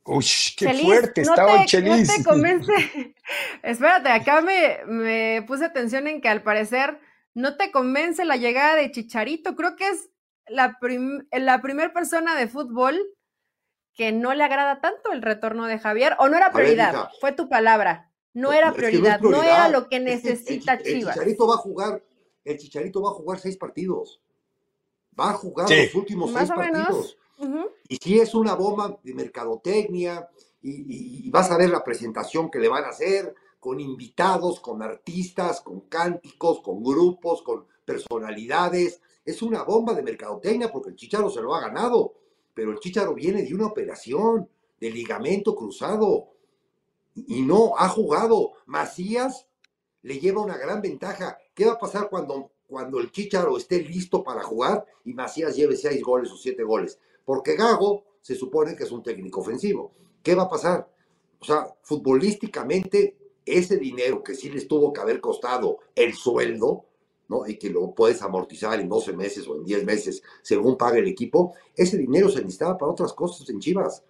Uy, 0.05 0.25
qué 0.57 0.73
fuerte 0.73 1.21
estaba 1.21 1.67
Chelis. 1.67 2.09
No 2.09 2.15
te 2.17 2.25
convence. 2.25 2.73
Espérate, 3.63 4.09
acá 4.09 4.41
me, 4.41 4.79
me 4.87 5.45
puse 5.47 5.67
atención 5.67 6.07
en 6.07 6.23
que 6.23 6.31
al 6.31 6.43
parecer 6.43 6.99
no 7.39 7.57
te 7.57 7.71
convence 7.71 8.25
la 8.25 8.37
llegada 8.37 8.75
de 8.75 8.91
Chicharito. 8.91 9.55
Creo 9.55 9.77
que 9.77 9.89
es 9.89 10.11
la, 10.49 10.77
la 11.31 11.63
primera 11.63 11.93
persona 11.93 12.35
de 12.35 12.49
fútbol 12.49 12.99
que 13.95 14.11
no 14.11 14.35
le 14.35 14.43
agrada 14.43 14.81
tanto 14.81 15.13
el 15.13 15.23
retorno 15.23 15.67
de 15.67 15.79
Javier, 15.79 16.17
o 16.19 16.29
no 16.29 16.37
era 16.37 16.53
prioridad, 16.53 17.11
fue 17.21 17.33
tu 17.33 17.49
palabra, 17.49 18.13
no 18.33 18.53
era 18.53 18.73
prioridad, 18.73 19.21
no, 19.21 19.43
era 19.43 19.69
lo 19.69 19.89
que 19.89 19.99
necesita 19.99 20.79
Chivas. 20.79 21.17
El 21.17 21.23
Chicharito 21.23 21.49
va 21.49 21.55
a 21.55 21.59
jugar, 21.59 22.05
el 22.45 22.59
Chicharito 22.59 23.03
va 23.03 23.11
a 23.11 23.15
jugar 23.15 23.39
seis 23.39 23.57
partidos, 23.57 24.21
va 25.19 25.31
a 25.31 25.33
jugar 25.35 25.69
los 25.69 25.95
últimos 25.95 26.33
seis 26.33 26.49
partidos. 26.49 27.19
Y 27.89 27.97
si 27.97 28.19
es 28.19 28.35
una 28.35 28.55
bomba 28.55 28.99
de 29.03 29.15
mercadotecnia, 29.15 30.29
y, 30.61 31.27
y, 31.27 31.31
vas 31.31 31.51
a 31.53 31.57
ver 31.57 31.71
la 31.71 31.85
presentación 31.85 32.51
que 32.51 32.59
le 32.59 32.69
van 32.69 32.85
a 32.85 32.89
hacer 32.89 33.33
con 33.61 33.81
invitados, 33.81 34.61
con 34.61 34.83
artistas, 34.83 35.61
con 35.61 35.81
cánticos, 35.83 36.61
con 36.61 36.83
grupos, 36.83 37.43
con 37.43 37.67
personalidades. 37.85 39.01
Es 39.25 39.43
una 39.43 39.63
bomba 39.63 39.95
de 39.95 40.03
mercadotecnia 40.03 40.71
porque 40.71 40.91
el 40.91 40.97
Chicharo 40.97 41.31
se 41.31 41.43
lo 41.43 41.55
ha 41.55 41.61
ganado 41.61 42.15
pero 42.59 42.73
el 42.73 42.81
Chicharo 42.81 43.15
viene 43.15 43.45
de 43.45 43.55
una 43.55 43.69
operación 43.69 44.49
de 44.81 44.91
ligamento 44.91 45.55
cruzado 45.55 46.31
y 47.15 47.43
no 47.43 47.75
ha 47.79 47.89
jugado. 47.89 48.55
Macías 48.67 49.47
le 50.03 50.19
lleva 50.19 50.43
una 50.43 50.59
gran 50.59 50.83
ventaja. 50.83 51.39
¿Qué 51.55 51.67
va 51.67 51.75
a 51.75 51.79
pasar 51.79 52.11
cuando, 52.11 52.51
cuando 52.67 52.99
el 52.99 53.13
Chicharo 53.13 53.57
esté 53.57 53.81
listo 53.83 54.25
para 54.25 54.43
jugar 54.43 54.85
y 55.05 55.15
Macías 55.15 55.55
lleve 55.55 55.77
seis 55.77 56.03
goles 56.03 56.33
o 56.33 56.37
siete 56.37 56.65
goles? 56.65 56.99
Porque 57.25 57.55
Gago 57.55 58.03
se 58.21 58.35
supone 58.35 58.75
que 58.75 58.83
es 58.83 58.91
un 58.91 59.05
técnico 59.05 59.39
ofensivo. 59.39 59.93
¿Qué 60.21 60.35
va 60.35 60.43
a 60.43 60.51
pasar? 60.51 60.93
O 61.39 61.45
sea, 61.45 61.73
futbolísticamente, 61.83 63.17
ese 63.57 63.77
dinero 63.77 64.23
que 64.23 64.35
sí 64.35 64.51
les 64.51 64.69
tuvo 64.69 64.93
que 64.93 65.01
haber 65.01 65.21
costado 65.21 65.79
el 65.95 66.15
sueldo, 66.15 66.85
¿no? 67.29 67.47
y 67.47 67.59
que 67.59 67.71
lo 67.71 67.95
puedes 67.95 68.23
amortizar 68.23 68.81
en 68.81 68.89
12 68.89 69.13
meses 69.15 69.47
o 69.47 69.57
en 69.57 69.65
10 69.65 69.85
meses 69.85 70.23
según 70.43 70.77
pague 70.77 71.01
el 71.01 71.09
equipo, 71.09 71.55
ese 71.77 71.99
dinero 71.99 72.29
se 72.29 72.41
necesitaba 72.41 72.79
para 72.79 72.93
otras 72.93 73.13
cosas 73.13 73.49
en 73.51 73.61
Chivas 73.61 74.03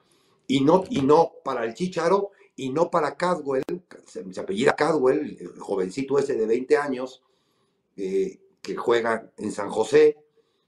y 0.47 0.61
no, 0.61 0.85
y 0.89 1.03
no 1.03 1.33
para 1.45 1.65
el 1.65 1.75
Chicharo 1.75 2.31
y 2.57 2.71
no 2.71 2.91
para 2.91 3.17
Cadwell, 3.17 3.63
se, 4.05 4.25
apellida 4.41 4.75
Cadwell, 4.75 5.37
el 5.41 5.61
jovencito 5.61 6.19
ese 6.19 6.35
de 6.35 6.47
20 6.47 6.77
años 6.77 7.23
eh, 7.97 8.41
que 8.61 8.75
juega 8.75 9.31
en 9.37 9.53
San 9.53 9.71
José, 9.71 10.19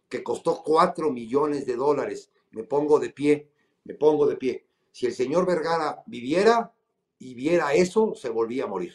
que 0.09 0.23
costó 0.23 0.63
4 0.63 1.11
millones 1.11 1.67
de 1.67 1.77
dólares. 1.77 2.31
Me 2.53 2.63
pongo 2.63 3.01
de 3.01 3.11
pie, 3.11 3.49
me 3.85 3.95
pongo 3.95 4.27
de 4.27 4.37
pie. 4.37 4.67
Si 4.93 5.07
el 5.07 5.15
señor 5.15 5.47
Vergara 5.47 6.03
viviera 6.07 6.73
y 7.21 7.35
viera 7.35 7.75
eso, 7.75 8.15
se 8.17 8.31
volvía 8.31 8.65
a 8.65 8.67
morir. 8.67 8.95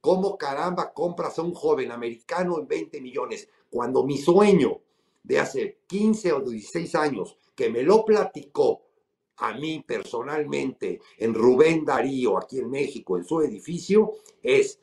¿Cómo 0.00 0.36
caramba 0.36 0.92
compras 0.92 1.38
a 1.38 1.42
un 1.42 1.54
joven 1.54 1.90
americano 1.90 2.58
en 2.58 2.68
20 2.68 3.00
millones? 3.00 3.48
Cuando 3.70 4.04
mi 4.04 4.18
sueño 4.18 4.80
de 5.22 5.40
hace 5.40 5.78
15 5.86 6.32
o 6.32 6.40
16 6.40 6.94
años, 6.96 7.38
que 7.54 7.70
me 7.70 7.82
lo 7.82 8.04
platicó 8.04 8.82
a 9.38 9.54
mí 9.54 9.84
personalmente 9.86 11.00
en 11.18 11.34
Rubén 11.34 11.84
Darío, 11.84 12.36
aquí 12.36 12.58
en 12.58 12.70
México, 12.70 13.16
en 13.16 13.24
su 13.24 13.40
edificio, 13.40 14.14
es 14.42 14.80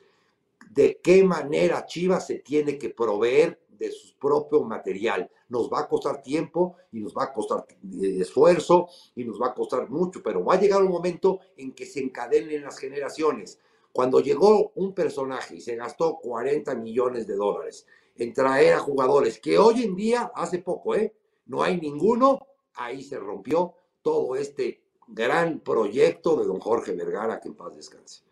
de 0.70 1.00
qué 1.02 1.22
manera 1.22 1.86
Chivas 1.86 2.26
se 2.26 2.40
tiene 2.40 2.78
que 2.78 2.90
proveer 2.90 3.60
de 3.68 3.90
su 3.90 4.16
propio 4.16 4.62
material. 4.62 5.30
Nos 5.54 5.70
va 5.72 5.82
a 5.82 5.88
costar 5.88 6.20
tiempo 6.20 6.74
y 6.90 6.98
nos 6.98 7.14
va 7.14 7.24
a 7.24 7.32
costar 7.32 7.64
eh, 7.68 8.18
esfuerzo 8.20 8.88
y 9.14 9.24
nos 9.24 9.40
va 9.40 9.48
a 9.48 9.54
costar 9.54 9.88
mucho, 9.88 10.20
pero 10.20 10.44
va 10.44 10.54
a 10.54 10.60
llegar 10.60 10.82
un 10.82 10.90
momento 10.90 11.38
en 11.56 11.72
que 11.72 11.86
se 11.86 12.00
encadenen 12.00 12.64
las 12.64 12.76
generaciones. 12.76 13.60
Cuando 13.92 14.18
llegó 14.18 14.72
un 14.74 14.92
personaje 14.94 15.54
y 15.54 15.60
se 15.60 15.76
gastó 15.76 16.18
40 16.18 16.74
millones 16.74 17.28
de 17.28 17.36
dólares 17.36 17.86
en 18.16 18.32
traer 18.32 18.74
a 18.74 18.80
jugadores 18.80 19.38
que 19.38 19.56
hoy 19.56 19.84
en 19.84 19.94
día, 19.94 20.32
hace 20.34 20.58
poco, 20.58 20.96
¿eh? 20.96 21.14
no 21.46 21.62
hay 21.62 21.80
ninguno, 21.80 22.48
ahí 22.74 23.00
se 23.04 23.16
rompió 23.20 23.74
todo 24.02 24.34
este 24.34 24.82
gran 25.06 25.60
proyecto 25.60 26.36
de 26.36 26.46
don 26.46 26.58
Jorge 26.58 26.92
Vergara, 26.94 27.38
que 27.38 27.48
en 27.48 27.54
paz 27.54 27.76
descanse. 27.76 28.22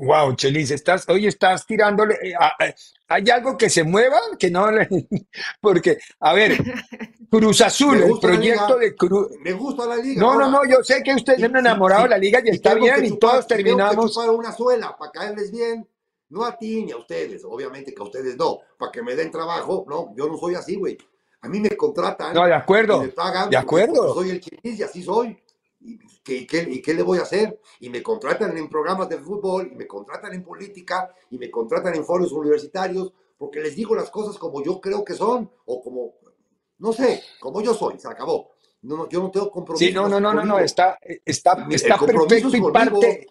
Wow, 0.00 0.34
Chelis, 0.34 0.70
estás, 0.70 1.06
hoy 1.10 1.26
estás 1.26 1.66
tirándole. 1.66 2.14
Eh, 2.22 2.74
¿Hay 3.08 3.28
algo 3.28 3.58
que 3.58 3.68
se 3.68 3.84
mueva? 3.84 4.18
Que 4.38 4.50
no, 4.50 4.66
porque, 5.60 5.98
a 6.20 6.32
ver, 6.32 6.56
Cruz 7.30 7.60
Azul, 7.60 8.02
el 8.02 8.18
proyecto 8.18 8.78
de 8.78 8.96
Cruz. 8.96 9.28
Me 9.42 9.52
gusta 9.52 9.84
la 9.84 9.96
liga. 9.96 10.18
No, 10.18 10.38
no, 10.38 10.50
no, 10.50 10.64
yo 10.64 10.82
sé 10.82 11.02
que 11.02 11.14
ustedes 11.14 11.42
han 11.42 11.54
enamorado 11.54 12.04
de 12.04 12.08
la 12.08 12.18
liga 12.18 12.40
y, 12.42 12.48
está 12.48 12.72
bien, 12.74 13.04
y 13.04 13.18
todos 13.18 13.46
terminamos. 13.46 14.14
para 14.14 14.32
una 14.32 14.52
suela 14.52 14.96
para 14.96 15.10
caerles 15.10 15.52
bien, 15.52 15.86
no 16.30 16.44
a 16.46 16.56
ti 16.56 16.82
ni 16.82 16.92
a 16.92 16.96
ustedes, 16.96 17.44
obviamente 17.44 17.92
que 17.92 18.00
a 18.00 18.04
ustedes 18.04 18.38
no, 18.38 18.60
para 18.78 18.90
que 18.90 19.02
me 19.02 19.14
den 19.14 19.30
trabajo, 19.30 19.84
no, 19.86 20.14
yo 20.16 20.28
no 20.28 20.38
soy 20.38 20.54
así, 20.54 20.76
güey. 20.76 20.96
A 21.42 21.48
mí 21.48 21.60
me 21.60 21.76
contratan. 21.76 22.34
No, 22.34 22.46
de 22.46 22.54
acuerdo. 22.54 23.02
de 23.50 23.56
acuerdo. 23.56 24.14
soy 24.14 24.30
el 24.30 24.40
chinis 24.40 24.78
y 24.78 24.82
así 24.82 25.02
soy. 25.02 25.38
¿Y 25.82 25.98
qué, 26.22 26.66
¿Y 26.68 26.82
qué, 26.82 26.94
le 26.94 27.02
voy 27.02 27.18
a 27.18 27.22
hacer? 27.22 27.58
Y 27.80 27.88
me 27.88 28.02
contratan 28.02 28.56
en 28.56 28.68
programas 28.68 29.08
de 29.08 29.18
fútbol, 29.18 29.70
y 29.72 29.76
me 29.76 29.86
contratan 29.86 30.34
en 30.34 30.44
política, 30.44 31.10
y 31.30 31.38
me 31.38 31.50
contratan 31.50 31.94
en 31.94 32.04
foros 32.04 32.32
universitarios, 32.32 33.12
porque 33.38 33.60
les 33.60 33.74
digo 33.74 33.94
las 33.94 34.10
cosas 34.10 34.36
como 34.36 34.62
yo 34.62 34.80
creo 34.80 35.02
que 35.02 35.14
son, 35.14 35.50
o 35.64 35.80
como, 35.80 36.14
no 36.78 36.92
sé, 36.92 37.22
como 37.40 37.62
yo 37.62 37.72
soy, 37.72 37.98
se 37.98 38.08
acabó. 38.08 38.52
No, 38.82 39.08
yo 39.08 39.22
no 39.22 39.30
tengo 39.30 39.50
compromiso. 39.50 39.84
Sí, 39.84 39.92
no, 39.92 40.08
no, 40.08 40.20
no, 40.20 40.34
no, 40.34 40.44
no, 40.44 40.58
está, 40.58 40.98
está, 41.24 41.66
está 41.70 41.98
perfecto 41.98 42.56
y 42.56 42.72
parte, 42.72 43.26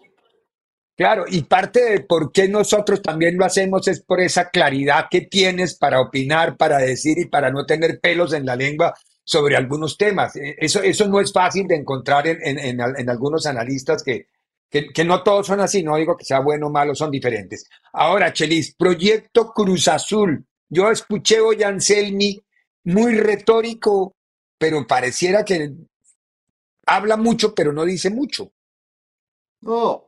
claro, 0.96 1.26
y 1.28 1.44
parte 1.44 1.84
de 1.92 2.00
por 2.02 2.32
qué 2.32 2.48
nosotros 2.48 3.02
también 3.02 3.38
lo 3.38 3.46
hacemos 3.46 3.88
es 3.88 4.02
por 4.02 4.20
esa 4.20 4.50
claridad 4.50 5.06
que 5.10 5.22
tienes 5.22 5.76
para 5.76 6.02
opinar, 6.02 6.58
para 6.58 6.78
decir 6.78 7.18
y 7.20 7.26
para 7.26 7.52
no 7.52 7.66
tener 7.66 8.00
pelos 8.00 8.34
en 8.34 8.46
la 8.46 8.56
lengua 8.56 8.96
sobre 9.30 9.56
algunos 9.56 9.96
temas. 9.96 10.36
Eh, 10.38 10.56
eso, 10.58 10.82
eso 10.82 11.08
no 11.08 11.20
es 11.20 11.32
fácil 11.32 11.68
de 11.68 11.76
encontrar 11.76 12.26
en, 12.26 12.82
algunos 13.10 13.46
analistas 13.46 14.02
que, 14.02 14.26
que, 14.72 15.06
no 15.06 15.22
todos 15.22 15.46
son 15.46 15.60
así, 15.60 15.84
no 15.84 15.98
digo 15.98 16.18
que 16.18 16.26
sea 16.26 16.40
bueno 16.40 16.66
o 16.66 16.72
malo, 16.72 16.96
son 16.96 17.12
diferentes. 17.12 17.70
Ahora, 17.94 18.34
Chelis, 18.34 18.74
Proyecto 18.74 19.54
Cruz 19.54 19.88
Azul. 19.88 20.44
Yo 20.68 20.90
escuché 20.90 21.40
hoy 21.42 21.62
a 21.62 21.68
Anselmi 21.68 22.42
muy 22.86 23.20
retórico, 23.20 24.16
pero 24.58 24.88
pareciera 24.88 25.46
que 25.46 25.76
habla 26.88 27.16
mucho, 27.16 27.54
pero 27.54 27.72
no 27.72 27.86
dice 27.86 28.10
mucho. 28.10 28.52
No, 29.62 30.06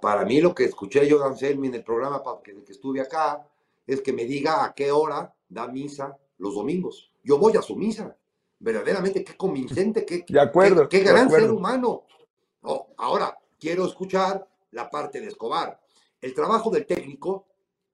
para 0.00 0.24
mí 0.24 0.40
lo 0.40 0.52
que 0.52 0.64
escuché 0.64 1.06
yo 1.06 1.24
Anselmi 1.24 1.68
en 1.68 1.74
el 1.76 1.84
programa 1.84 2.24
que, 2.42 2.60
que 2.64 2.72
estuve 2.72 3.00
acá 3.00 3.46
es 3.86 4.00
que 4.00 4.12
me 4.12 4.24
diga 4.24 4.64
a 4.64 4.74
qué 4.74 4.90
hora 4.90 5.32
da 5.48 5.68
misa 5.68 6.18
los 6.38 6.56
domingos. 6.56 7.12
Yo 7.22 7.38
voy 7.38 7.56
a 7.56 7.62
su 7.62 7.76
misa 7.76 8.16
verdaderamente 8.62 9.24
qué 9.24 9.36
convincente, 9.36 10.06
qué, 10.06 10.24
de 10.26 10.40
acuerdo, 10.40 10.88
qué, 10.88 11.00
gran 11.00 11.28
ser 11.28 11.50
humano. 11.50 12.04
ahora, 12.96 13.36
quiero 13.58 13.84
escuchar 13.84 14.48
la 14.70 14.88
parte 14.88 15.20
de 15.20 15.26
Escobar. 15.26 15.80
El 16.20 16.32
trabajo 16.32 16.70
del 16.70 16.86
técnico 16.86 17.46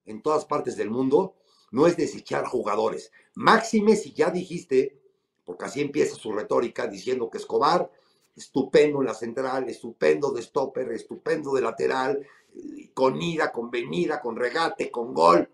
en 0.05 0.21
todas 0.21 0.45
partes 0.45 0.77
del 0.77 0.91
mundo 0.91 1.37
no 1.71 1.87
es 1.87 1.97
desechar 1.97 2.45
jugadores. 2.45 3.11
Máxime 3.35 3.97
si 3.97 4.13
ya 4.13 4.31
dijiste, 4.31 5.01
porque 5.45 5.65
así 5.65 5.81
empieza 5.81 6.17
su 6.17 6.33
retórica 6.33 6.87
diciendo 6.87 7.31
que 7.31 7.39
Escobar, 7.39 7.91
estupendo 8.37 9.01
en 9.01 9.07
la 9.07 9.15
central, 9.15 9.69
estupendo 9.71 10.33
de 10.33 10.43
stopper, 10.43 10.93
estupendo 10.93 11.55
de 11.55 11.63
lateral, 11.63 12.27
con 12.93 13.21
ida, 13.23 13.51
con 13.51 13.71
venida, 13.71 14.21
con 14.21 14.37
regate, 14.37 14.91
con 14.91 15.15
gol. 15.15 15.49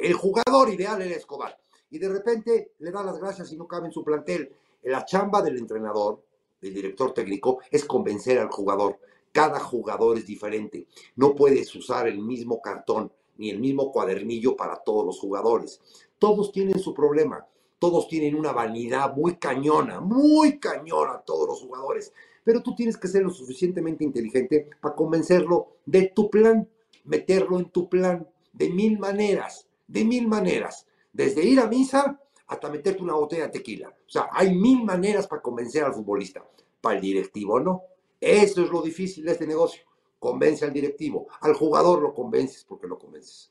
El 0.00 0.14
jugador 0.14 0.68
ideal 0.70 1.00
era 1.00 1.14
Escobar 1.14 1.62
y 1.92 1.98
de 1.98 2.08
repente 2.08 2.72
le 2.78 2.90
da 2.90 3.04
las 3.04 3.20
gracias 3.20 3.52
y 3.52 3.56
no 3.56 3.68
cabe 3.68 3.86
en 3.86 3.92
su 3.92 4.02
plantel. 4.02 4.50
La 4.82 5.04
chamba 5.04 5.42
del 5.42 5.58
entrenador, 5.58 6.24
del 6.60 6.72
director 6.72 7.12
técnico, 7.12 7.58
es 7.70 7.84
convencer 7.84 8.38
al 8.38 8.50
jugador. 8.50 8.98
Cada 9.30 9.60
jugador 9.60 10.16
es 10.16 10.26
diferente. 10.26 10.86
No 11.16 11.34
puedes 11.34 11.72
usar 11.76 12.08
el 12.08 12.18
mismo 12.18 12.62
cartón 12.62 13.12
ni 13.36 13.50
el 13.50 13.60
mismo 13.60 13.92
cuadernillo 13.92 14.56
para 14.56 14.76
todos 14.76 15.04
los 15.04 15.20
jugadores. 15.20 15.82
Todos 16.18 16.50
tienen 16.50 16.78
su 16.78 16.94
problema. 16.94 17.46
Todos 17.78 18.08
tienen 18.08 18.36
una 18.36 18.52
vanidad 18.52 19.14
muy 19.14 19.36
cañona, 19.36 20.00
muy 20.00 20.58
cañona 20.58 21.18
todos 21.26 21.46
los 21.46 21.60
jugadores. 21.60 22.14
Pero 22.42 22.62
tú 22.62 22.74
tienes 22.74 22.96
que 22.96 23.08
ser 23.08 23.22
lo 23.22 23.30
suficientemente 23.30 24.02
inteligente 24.02 24.70
para 24.80 24.94
convencerlo 24.94 25.72
de 25.84 26.10
tu 26.14 26.30
plan, 26.30 26.66
meterlo 27.04 27.58
en 27.58 27.66
tu 27.66 27.90
plan, 27.90 28.26
de 28.54 28.70
mil 28.70 28.98
maneras, 28.98 29.66
de 29.88 30.04
mil 30.06 30.26
maneras. 30.26 30.86
Desde 31.12 31.44
ir 31.44 31.60
a 31.60 31.66
misa 31.66 32.18
hasta 32.46 32.70
meterte 32.70 33.02
una 33.02 33.14
botella 33.14 33.44
de 33.44 33.50
tequila. 33.50 33.88
O 33.88 34.10
sea, 34.10 34.28
hay 34.32 34.54
mil 34.54 34.84
maneras 34.84 35.26
para 35.26 35.42
convencer 35.42 35.84
al 35.84 35.94
futbolista. 35.94 36.42
Para 36.80 36.96
el 36.96 37.02
directivo 37.02 37.60
no. 37.60 37.82
Eso 38.20 38.62
es 38.62 38.70
lo 38.70 38.82
difícil 38.82 39.24
de 39.24 39.32
este 39.32 39.46
negocio. 39.46 39.82
Convence 40.18 40.64
al 40.64 40.72
directivo. 40.72 41.26
Al 41.40 41.54
jugador 41.54 42.00
lo 42.00 42.14
convences 42.14 42.64
porque 42.64 42.86
lo 42.86 42.98
convences. 42.98 43.50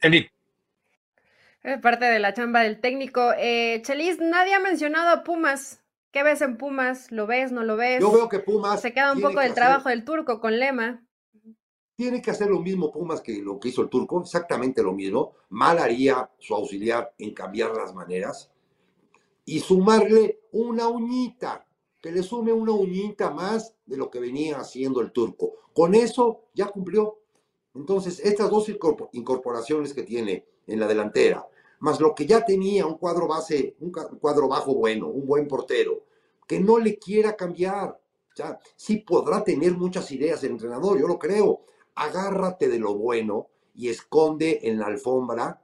Eli. 0.00 0.28
Es 1.62 1.80
parte 1.80 2.06
de 2.06 2.18
la 2.18 2.34
chamba 2.34 2.62
del 2.62 2.80
técnico. 2.80 3.32
Eh, 3.38 3.80
Chelis, 3.84 4.18
nadie 4.18 4.54
ha 4.54 4.60
mencionado 4.60 5.10
a 5.10 5.22
Pumas. 5.22 5.80
¿Qué 6.10 6.22
ves 6.24 6.42
en 6.42 6.58
Pumas? 6.58 7.12
¿Lo 7.12 7.26
ves? 7.26 7.52
¿No 7.52 7.62
lo 7.62 7.76
ves? 7.76 8.00
Yo 8.00 8.10
veo 8.10 8.28
que 8.28 8.40
Pumas. 8.40 8.82
Se 8.82 8.92
queda 8.92 9.12
un 9.12 9.20
poco 9.20 9.40
del 9.40 9.54
trabajo 9.54 9.88
del 9.88 10.04
turco 10.04 10.40
con 10.40 10.58
Lema. 10.58 11.02
Tiene 12.02 12.20
que 12.20 12.32
hacer 12.32 12.50
lo 12.50 12.58
mismo 12.58 12.90
Pumas 12.90 13.20
que 13.20 13.40
lo 13.40 13.60
que 13.60 13.68
hizo 13.68 13.80
el 13.80 13.88
turco, 13.88 14.20
exactamente 14.20 14.82
lo 14.82 14.92
mismo. 14.92 15.34
Mal 15.50 15.78
haría 15.78 16.28
su 16.40 16.52
auxiliar 16.52 17.14
en 17.16 17.32
cambiar 17.32 17.76
las 17.76 17.94
maneras 17.94 18.50
y 19.44 19.60
sumarle 19.60 20.40
una 20.50 20.88
uñita, 20.88 21.64
que 22.00 22.10
le 22.10 22.24
sume 22.24 22.52
una 22.52 22.72
uñita 22.72 23.30
más 23.30 23.76
de 23.86 23.96
lo 23.96 24.10
que 24.10 24.18
venía 24.18 24.58
haciendo 24.58 25.00
el 25.00 25.12
turco. 25.12 25.52
Con 25.72 25.94
eso 25.94 26.46
ya 26.54 26.66
cumplió. 26.66 27.20
Entonces, 27.72 28.18
estas 28.18 28.50
dos 28.50 28.68
incorporaciones 29.12 29.94
que 29.94 30.02
tiene 30.02 30.44
en 30.66 30.80
la 30.80 30.88
delantera, 30.88 31.46
más 31.78 32.00
lo 32.00 32.16
que 32.16 32.26
ya 32.26 32.44
tenía, 32.44 32.84
un 32.84 32.98
cuadro 32.98 33.28
base, 33.28 33.76
un 33.78 33.92
cuadro 33.92 34.48
bajo 34.48 34.74
bueno, 34.74 35.06
un 35.06 35.24
buen 35.24 35.46
portero, 35.46 36.02
que 36.48 36.58
no 36.58 36.80
le 36.80 36.98
quiera 36.98 37.36
cambiar. 37.36 37.90
O 37.90 38.34
sea, 38.34 38.58
sí 38.74 38.96
podrá 38.96 39.44
tener 39.44 39.76
muchas 39.76 40.10
ideas 40.10 40.42
el 40.42 40.50
entrenador, 40.50 40.98
yo 40.98 41.06
lo 41.06 41.16
creo. 41.16 41.60
Agárrate 41.94 42.68
de 42.68 42.78
lo 42.78 42.94
bueno 42.94 43.48
y 43.74 43.88
esconde 43.88 44.60
en 44.62 44.78
la 44.78 44.86
alfombra 44.86 45.62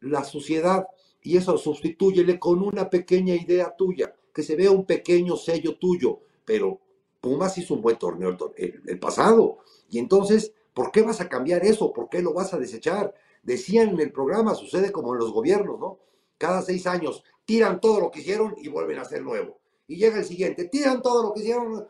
la 0.00 0.24
suciedad. 0.24 0.86
Y 1.22 1.36
eso 1.36 1.58
sustitúyele 1.58 2.38
con 2.38 2.62
una 2.62 2.88
pequeña 2.88 3.34
idea 3.34 3.74
tuya, 3.76 4.14
que 4.32 4.42
se 4.42 4.56
vea 4.56 4.70
un 4.70 4.86
pequeño 4.86 5.36
sello 5.36 5.76
tuyo. 5.76 6.20
Pero 6.44 6.80
Pumas 7.20 7.58
hizo 7.58 7.74
un 7.74 7.82
buen 7.82 7.98
torneo 7.98 8.36
el, 8.56 8.82
el 8.86 8.98
pasado. 8.98 9.58
Y 9.90 9.98
entonces 9.98 10.54
¿Por 10.74 10.92
qué 10.92 11.02
vas 11.02 11.20
a 11.20 11.28
cambiar 11.28 11.64
eso? 11.64 11.92
¿Por 11.92 12.08
qué 12.08 12.22
lo 12.22 12.32
vas 12.32 12.54
a 12.54 12.58
desechar? 12.58 13.14
Decían 13.42 13.90
en 13.90 14.00
el 14.00 14.12
programa, 14.12 14.54
sucede 14.54 14.92
como 14.92 15.12
en 15.12 15.18
los 15.18 15.32
gobiernos, 15.32 15.78
¿no? 15.78 15.98
Cada 16.38 16.62
seis 16.62 16.86
años 16.86 17.24
tiran 17.44 17.80
todo 17.80 18.00
lo 18.00 18.10
que 18.10 18.20
hicieron 18.20 18.54
y 18.56 18.68
vuelven 18.68 18.98
a 18.98 19.02
hacer 19.02 19.22
nuevo. 19.22 19.58
Y 19.86 19.96
llega 19.96 20.18
el 20.18 20.24
siguiente, 20.24 20.64
tiran 20.66 21.02
todo 21.02 21.22
lo 21.22 21.34
que 21.34 21.40
hicieron. 21.40 21.86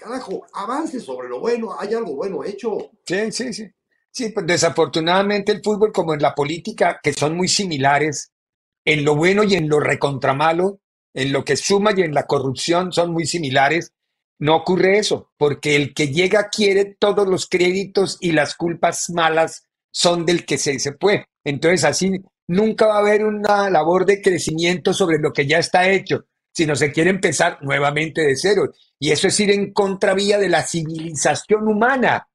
Carajo, 0.00 0.46
avance 0.54 0.98
sobre 0.98 1.28
lo 1.28 1.40
bueno, 1.40 1.76
hay 1.78 1.92
algo 1.92 2.14
bueno 2.14 2.42
hecho. 2.42 2.90
Sí, 3.04 3.30
sí, 3.30 3.52
sí. 3.52 3.66
Sí, 4.10 4.30
pues 4.30 4.46
desafortunadamente 4.46 5.52
el 5.52 5.62
fútbol, 5.62 5.92
como 5.92 6.14
en 6.14 6.22
la 6.22 6.34
política, 6.34 6.98
que 7.02 7.12
son 7.12 7.36
muy 7.36 7.48
similares, 7.48 8.32
en 8.84 9.04
lo 9.04 9.14
bueno 9.14 9.44
y 9.44 9.54
en 9.54 9.68
lo 9.68 9.78
recontramalo, 9.78 10.80
en 11.12 11.32
lo 11.32 11.44
que 11.44 11.56
suma 11.56 11.92
y 11.94 12.00
en 12.00 12.14
la 12.14 12.26
corrupción 12.26 12.92
son 12.92 13.12
muy 13.12 13.26
similares, 13.26 13.92
no 14.38 14.56
ocurre 14.56 14.98
eso, 14.98 15.30
porque 15.36 15.76
el 15.76 15.92
que 15.92 16.08
llega 16.08 16.48
quiere 16.48 16.96
todos 16.98 17.28
los 17.28 17.46
créditos 17.46 18.16
y 18.20 18.32
las 18.32 18.54
culpas 18.54 19.10
malas 19.10 19.66
son 19.92 20.24
del 20.24 20.46
que 20.46 20.56
se, 20.56 20.78
se 20.78 20.94
fue. 20.94 21.26
Entonces 21.44 21.84
así 21.84 22.10
nunca 22.48 22.86
va 22.86 22.96
a 22.96 23.00
haber 23.00 23.26
una 23.26 23.68
labor 23.68 24.06
de 24.06 24.22
crecimiento 24.22 24.94
sobre 24.94 25.18
lo 25.18 25.30
que 25.34 25.46
ya 25.46 25.58
está 25.58 25.90
hecho, 25.90 26.24
sino 26.52 26.76
se 26.76 26.92
quiere 26.92 27.10
empezar 27.10 27.58
nuevamente 27.62 28.22
de 28.22 28.36
cero. 28.36 28.70
Y 28.98 29.10
eso 29.10 29.28
es 29.28 29.40
ir 29.40 29.50
en 29.50 29.72
contravía 29.72 30.38
de 30.38 30.48
la 30.48 30.62
civilización 30.62 31.68
humana. 31.68 32.28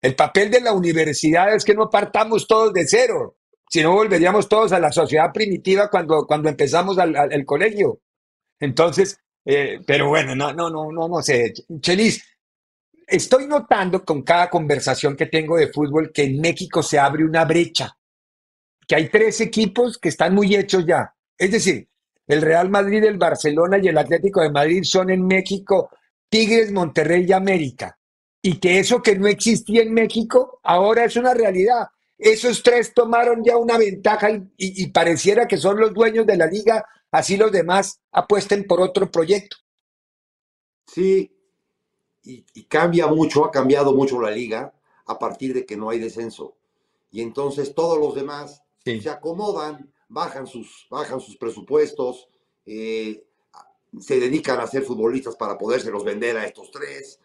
El 0.00 0.14
papel 0.14 0.50
de 0.50 0.60
la 0.60 0.72
universidad 0.72 1.54
es 1.54 1.64
que 1.64 1.74
no 1.74 1.90
partamos 1.90 2.46
todos 2.46 2.72
de 2.72 2.86
cero, 2.86 3.36
sino 3.68 3.92
volveríamos 3.92 4.48
todos 4.48 4.72
a 4.72 4.78
la 4.78 4.92
sociedad 4.92 5.32
primitiva 5.32 5.90
cuando, 5.90 6.26
cuando 6.26 6.48
empezamos 6.48 6.98
al, 6.98 7.16
al 7.16 7.44
colegio. 7.44 8.00
Entonces, 8.60 9.18
eh, 9.44 9.80
pero 9.86 10.08
bueno, 10.08 10.34
no, 10.34 10.52
no, 10.52 10.68
no, 10.68 10.90
no, 10.90 11.08
no 11.08 11.22
sé. 11.22 11.52
Chelis, 11.80 12.22
estoy 13.06 13.46
notando 13.46 14.04
con 14.04 14.22
cada 14.22 14.50
conversación 14.50 15.16
que 15.16 15.26
tengo 15.26 15.56
de 15.56 15.72
fútbol 15.72 16.12
que 16.12 16.24
en 16.24 16.40
México 16.40 16.82
se 16.82 16.98
abre 16.98 17.24
una 17.24 17.44
brecha, 17.44 17.96
que 18.86 18.96
hay 18.96 19.08
tres 19.08 19.40
equipos 19.40 19.98
que 19.98 20.08
están 20.08 20.34
muy 20.34 20.54
hechos 20.54 20.84
ya. 20.84 21.14
Es 21.38 21.52
decir, 21.52 21.88
el 22.26 22.42
Real 22.42 22.68
Madrid, 22.70 23.04
el 23.04 23.18
Barcelona 23.18 23.78
y 23.78 23.88
el 23.88 23.98
Atlético 23.98 24.40
de 24.40 24.50
Madrid 24.50 24.82
son 24.84 25.10
en 25.10 25.26
México 25.26 25.90
Tigres, 26.28 26.72
Monterrey 26.72 27.26
y 27.28 27.32
América. 27.32 27.98
Y 28.42 28.58
que 28.58 28.78
eso 28.78 29.02
que 29.02 29.16
no 29.16 29.26
existía 29.26 29.82
en 29.82 29.92
México 29.92 30.60
ahora 30.62 31.04
es 31.04 31.16
una 31.16 31.34
realidad. 31.34 31.86
Esos 32.18 32.62
tres 32.62 32.94
tomaron 32.94 33.44
ya 33.44 33.56
una 33.56 33.76
ventaja 33.76 34.28
y 34.56 34.86
pareciera 34.88 35.46
que 35.46 35.58
son 35.58 35.78
los 35.78 35.92
dueños 35.92 36.26
de 36.26 36.36
la 36.36 36.46
liga 36.46 36.84
así 37.10 37.36
los 37.36 37.52
demás 37.52 38.00
apuesten 38.12 38.66
por 38.66 38.80
otro 38.80 39.10
proyecto. 39.10 39.56
Sí, 40.86 41.32
y, 42.22 42.64
cambia 42.64 43.06
mucho, 43.06 43.44
ha 43.44 43.50
cambiado 43.50 43.94
mucho 43.94 44.20
la 44.20 44.30
liga 44.30 44.72
a 45.06 45.18
partir 45.18 45.54
de 45.54 45.64
que 45.64 45.76
no 45.76 45.90
hay 45.90 45.98
descenso. 45.98 46.56
Y 47.10 47.22
entonces 47.22 47.74
todos 47.74 47.98
los 47.98 48.14
demás 48.14 48.62
se 48.84 49.08
acomodan, 49.08 49.92
bajan 50.08 50.46
sus, 50.46 50.86
bajan 50.90 51.20
sus 51.20 51.36
presupuestos, 51.36 52.28
eh, 52.64 53.24
se 53.98 54.20
dedican 54.20 54.60
a 54.60 54.66
ser 54.66 54.82
futbolistas 54.82 55.36
para 55.36 55.56
podérselos 55.56 56.04
vender 56.04 56.36
a 56.36 56.46
estos 56.46 56.70
tres. 56.70 57.20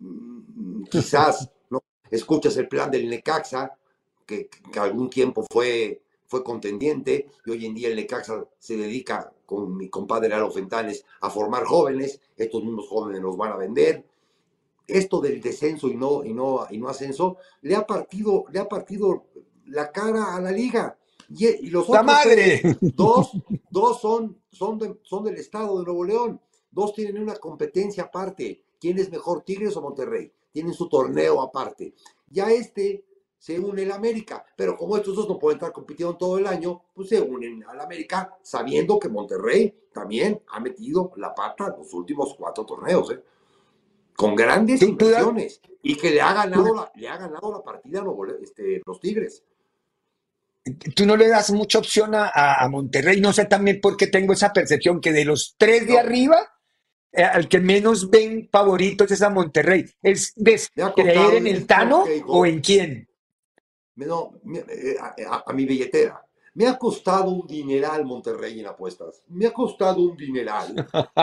Mm, 0.00 0.84
quizás 0.84 1.50
¿no? 1.70 1.82
escuchas 2.10 2.56
el 2.56 2.68
plan 2.68 2.90
del 2.90 3.08
Necaxa, 3.08 3.76
que, 4.24 4.48
que 4.48 4.78
algún 4.80 5.08
tiempo 5.10 5.44
fue 5.50 6.00
fue 6.28 6.42
contendiente 6.42 7.28
y 7.44 7.50
hoy 7.50 7.66
en 7.66 7.74
día 7.74 7.88
el 7.88 7.96
Necaxa 7.96 8.44
se 8.58 8.76
dedica 8.76 9.32
con 9.44 9.76
mi 9.76 9.88
compadre 9.88 10.34
Alo 10.34 10.50
Fentanes 10.50 11.04
a 11.20 11.30
formar 11.30 11.64
jóvenes, 11.64 12.20
estos 12.36 12.62
mismos 12.64 12.88
jóvenes 12.88 13.22
los 13.22 13.36
van 13.36 13.52
a 13.52 13.56
vender. 13.56 14.04
Esto 14.86 15.20
del 15.20 15.40
descenso 15.40 15.88
y 15.88 15.96
no, 15.96 16.24
y 16.24 16.32
no, 16.32 16.66
y 16.70 16.78
no 16.78 16.88
ascenso 16.88 17.38
le 17.62 17.74
ha 17.74 17.86
partido, 17.86 18.44
le 18.52 18.60
ha 18.60 18.68
partido 18.68 19.24
la 19.66 19.90
cara 19.90 20.36
a 20.36 20.40
la 20.40 20.52
liga. 20.52 20.96
Y, 21.28 21.68
los 21.70 21.88
¡La 21.88 22.02
madre! 22.02 22.62
dos, 22.80 23.32
dos 23.70 24.00
son, 24.00 24.40
son, 24.50 25.00
son 25.02 25.24
del 25.24 25.36
estado 25.36 25.78
de 25.78 25.84
Nuevo 25.84 26.04
León, 26.04 26.40
dos 26.70 26.94
tienen 26.94 27.22
una 27.22 27.36
competencia 27.36 28.04
aparte. 28.04 28.62
¿Quién 28.80 28.98
es 28.98 29.10
mejor, 29.10 29.42
Tigres 29.42 29.76
o 29.76 29.82
Monterrey? 29.82 30.30
Tienen 30.52 30.74
su 30.74 30.88
torneo 30.88 31.40
aparte. 31.40 31.94
Ya 32.28 32.50
este 32.50 33.04
se 33.38 33.60
une 33.60 33.82
el 33.82 33.92
América. 33.92 34.44
Pero 34.56 34.76
como 34.76 34.96
estos 34.96 35.14
dos 35.14 35.28
no 35.28 35.38
pueden 35.38 35.58
estar 35.58 35.72
compitiendo 35.72 36.16
todo 36.16 36.38
el 36.38 36.46
año, 36.46 36.82
pues 36.94 37.08
se 37.08 37.20
unen 37.20 37.64
al 37.64 37.80
América 37.80 38.36
sabiendo 38.42 38.98
que 38.98 39.08
Monterrey 39.08 39.88
también 39.92 40.42
ha 40.48 40.60
metido 40.60 41.12
la 41.16 41.34
pata 41.34 41.66
en 41.66 41.78
los 41.78 41.92
últimos 41.94 42.34
cuatro 42.34 42.66
torneos, 42.66 43.10
¿eh? 43.12 43.22
con 44.16 44.34
grandes 44.34 44.82
inversiones 44.82 45.60
y 45.82 45.94
que 45.94 46.10
le 46.10 46.20
ha 46.20 46.32
ganado 46.32 46.74
la, 46.74 46.90
le 46.96 47.08
ha 47.08 47.16
ganado 47.18 47.52
la 47.52 47.62
partida 47.62 48.00
a 48.00 48.42
este, 48.42 48.82
los 48.84 48.98
Tigres. 48.98 49.44
Tú 50.94 51.06
no 51.06 51.16
le 51.16 51.28
das 51.28 51.50
mucha 51.52 51.78
opción 51.78 52.12
a, 52.14 52.66
Monterrey, 52.68 53.20
no 53.20 53.32
sé 53.32 53.44
también 53.44 53.80
por 53.80 53.96
qué 53.96 54.08
tengo 54.08 54.32
esa 54.32 54.52
percepción 54.52 55.00
que 55.00 55.12
de 55.12 55.24
los 55.24 55.54
tres 55.56 55.86
de 55.86 55.98
arriba, 55.98 56.38
eh, 57.12 57.22
al 57.22 57.48
que 57.48 57.60
menos 57.60 58.10
ven 58.10 58.48
favoritos 58.50 59.10
es 59.10 59.22
a 59.22 59.30
Monterrey. 59.30 59.84
¿Es 60.02 60.32
de 60.34 60.60
creer 60.94 61.34
en 61.34 61.46
el 61.46 61.66
Tano 61.66 62.04
o 62.26 62.46
en 62.46 62.60
quién? 62.60 63.08
no, 63.94 64.32
eh, 64.44 64.96
a, 65.28 65.52
mi 65.52 65.64
billetera. 65.64 66.22
Me 66.54 66.66
ha 66.66 66.76
costado 66.78 67.30
un 67.30 67.46
dineral 67.46 68.04
Monterrey 68.04 68.60
en 68.60 68.66
apuestas. 68.66 69.22
Me 69.28 69.46
ha 69.46 69.52
costado 69.52 70.00
un 70.00 70.16
dineral. 70.16 70.74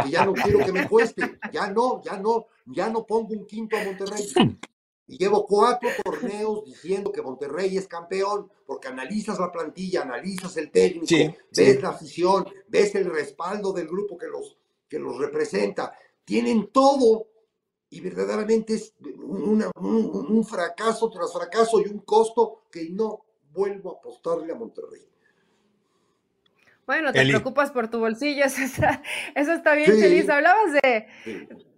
Que 0.03 0.09
ya 0.09 0.25
no 0.25 0.33
quiero 0.33 0.59
que 0.59 0.71
me 0.71 0.87
cueste. 0.87 1.39
Ya 1.51 1.67
no, 1.67 2.01
ya 2.03 2.17
no, 2.17 2.47
ya 2.67 2.89
no 2.89 3.05
pongo 3.05 3.33
un 3.33 3.45
quinto 3.45 3.75
a 3.75 3.83
Monterrey. 3.83 4.25
Y 5.05 5.17
llevo 5.17 5.45
cuatro 5.45 5.89
torneos 6.03 6.63
diciendo 6.63 7.11
que 7.11 7.21
Monterrey 7.21 7.77
es 7.77 7.87
campeón, 7.87 8.49
porque 8.65 8.87
analizas 8.87 9.37
la 9.39 9.51
plantilla, 9.51 10.03
analizas 10.03 10.55
el 10.57 10.71
técnico, 10.71 11.35
ves 11.51 11.81
la 11.81 11.89
afición, 11.89 12.45
ves 12.67 12.95
el 12.95 13.05
respaldo 13.05 13.73
del 13.73 13.87
grupo 13.87 14.17
que 14.17 14.27
los, 14.27 14.57
que 14.87 14.99
los 14.99 15.17
representa. 15.17 15.93
Tienen 16.23 16.69
todo 16.71 17.27
y 17.93 17.99
verdaderamente 17.99 18.73
es 18.73 18.95
un, 19.03 20.43
fracaso 20.45 21.11
tras 21.11 21.31
fracaso 21.31 21.79
y 21.79 21.89
un 21.89 21.99
costo 21.99 22.63
que 22.71 22.89
no 22.89 23.23
vuelvo 23.51 23.91
a 23.91 23.99
apostarle 23.99 24.51
a 24.51 24.55
Monterrey. 24.55 25.07
Bueno, 26.87 27.13
te 27.13 27.25
preocupas 27.25 27.71
por 27.71 27.89
tu 27.89 27.99
bolsillo, 27.99 28.43
eso 28.45 28.63
está, 28.63 29.03
eso 29.35 29.53
está 29.53 29.75
bien, 29.75 29.91
feliz. 29.91 30.27
Hablabas 30.27 30.73
de, 30.73 31.07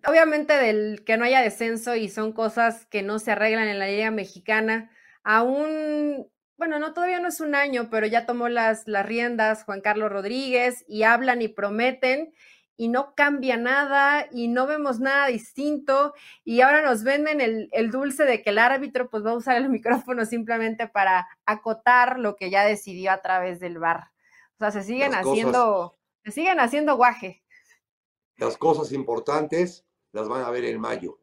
obviamente, 0.08 0.54
del 0.54 1.04
que 1.06 1.18
no 1.18 1.26
haya 1.26 1.42
descenso 1.42 1.96
y 1.96 2.10
son 2.10 2.34
cosas 2.34 2.86
que 2.86 3.02
no 3.02 3.20
se 3.20 3.32
arreglan 3.32 3.68
en 3.68 3.80
la 3.80 3.88
Liga 3.88 4.12
Mexicana. 4.12 4.92
Aún, 5.24 6.28
bueno, 6.58 6.80
no, 6.80 6.94
todavía 6.94 7.20
no 7.20 7.28
es 7.28 7.40
un 7.40 7.56
año, 7.56 7.90
pero 7.90 8.08
ya 8.08 8.26
tomó 8.26 8.50
las, 8.50 8.88
las 8.88 9.06
riendas 9.06 9.64
Juan 9.64 9.82
Carlos 9.82 10.12
Rodríguez 10.12 10.86
y 10.88 11.04
hablan 11.04 11.42
y 11.42 11.48
prometen 11.48 12.34
y 12.78 12.90
no 12.90 13.16
cambia 13.16 13.58
nada 13.58 14.28
y 14.32 14.48
no 14.48 14.68
vemos 14.68 15.00
nada 15.00 15.28
distinto 15.28 16.14
y 16.44 16.62
ahora 16.62 16.82
nos 16.82 17.04
venden 17.04 17.40
el, 17.72 17.92
dulce 17.92 18.26
de 18.26 18.42
que 18.42 18.50
el 18.50 18.60
árbitro 18.60 19.10
pues 19.10 19.26
va 19.26 19.32
a 19.32 19.38
usar 19.38 19.58
el 19.58 19.70
micrófono 20.10 20.26
simplemente 20.26 20.88
para 20.88 21.28
acotar 21.46 22.20
lo 22.20 22.36
que 22.36 22.50
ya 22.50 22.66
decidió 22.66 23.12
a 23.12 23.22
través 23.22 23.60
del 23.60 23.80
bar. 23.80 24.12
O 24.56 24.58
sea, 24.60 24.72
se 24.72 24.84
siguen 24.84 25.14
haciendo, 25.14 25.98
se 26.24 26.32
siguen 26.32 26.60
haciendo 26.60 26.96
guaje. 26.96 27.44
Las 28.38 28.58
cosas 28.58 28.92
importantes 28.92 29.85
las 30.16 30.30
van 30.30 30.46
a 30.46 30.50
ver 30.50 30.64
en 30.64 30.80
mayo. 30.80 31.20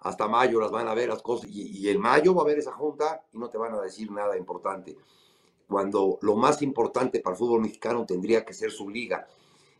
Hasta 0.00 0.28
mayo 0.28 0.60
las 0.60 0.70
van 0.70 0.86
a 0.86 0.94
ver 0.94 1.08
las 1.08 1.20
cosas 1.20 1.50
y, 1.50 1.88
en 1.88 2.00
mayo 2.00 2.32
va 2.34 2.42
a 2.42 2.44
haber 2.44 2.58
esa 2.58 2.72
junta 2.72 3.24
y 3.32 3.38
no 3.38 3.50
te 3.50 3.58
van 3.58 3.74
a 3.74 3.80
decir 3.80 4.10
nada 4.12 4.38
importante. 4.38 4.96
Cuando 5.66 6.18
lo 6.22 6.36
más 6.36 6.62
importante 6.62 7.20
para 7.20 7.34
el 7.34 7.38
fútbol 7.38 7.62
mexicano 7.62 8.06
tendría 8.06 8.44
que 8.44 8.54
ser 8.54 8.70
su 8.70 8.88
liga 8.88 9.26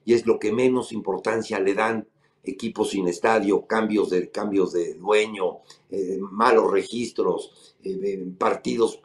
y 0.04 0.14
es 0.14 0.26
lo 0.26 0.38
que 0.38 0.50
menos 0.50 0.92
importancia 0.92 1.60
le 1.60 1.74
dan 1.74 2.08
equipos 2.42 2.90
sin 2.90 3.06
estadio, 3.06 3.66
cambios 3.66 4.10
de, 4.10 4.30
cambios 4.30 4.72
de 4.72 4.94
dueño, 4.94 5.58
eh, 5.90 6.18
malos 6.20 6.72
registros, 6.72 7.76
eh, 7.84 8.26
partidos 8.36 9.00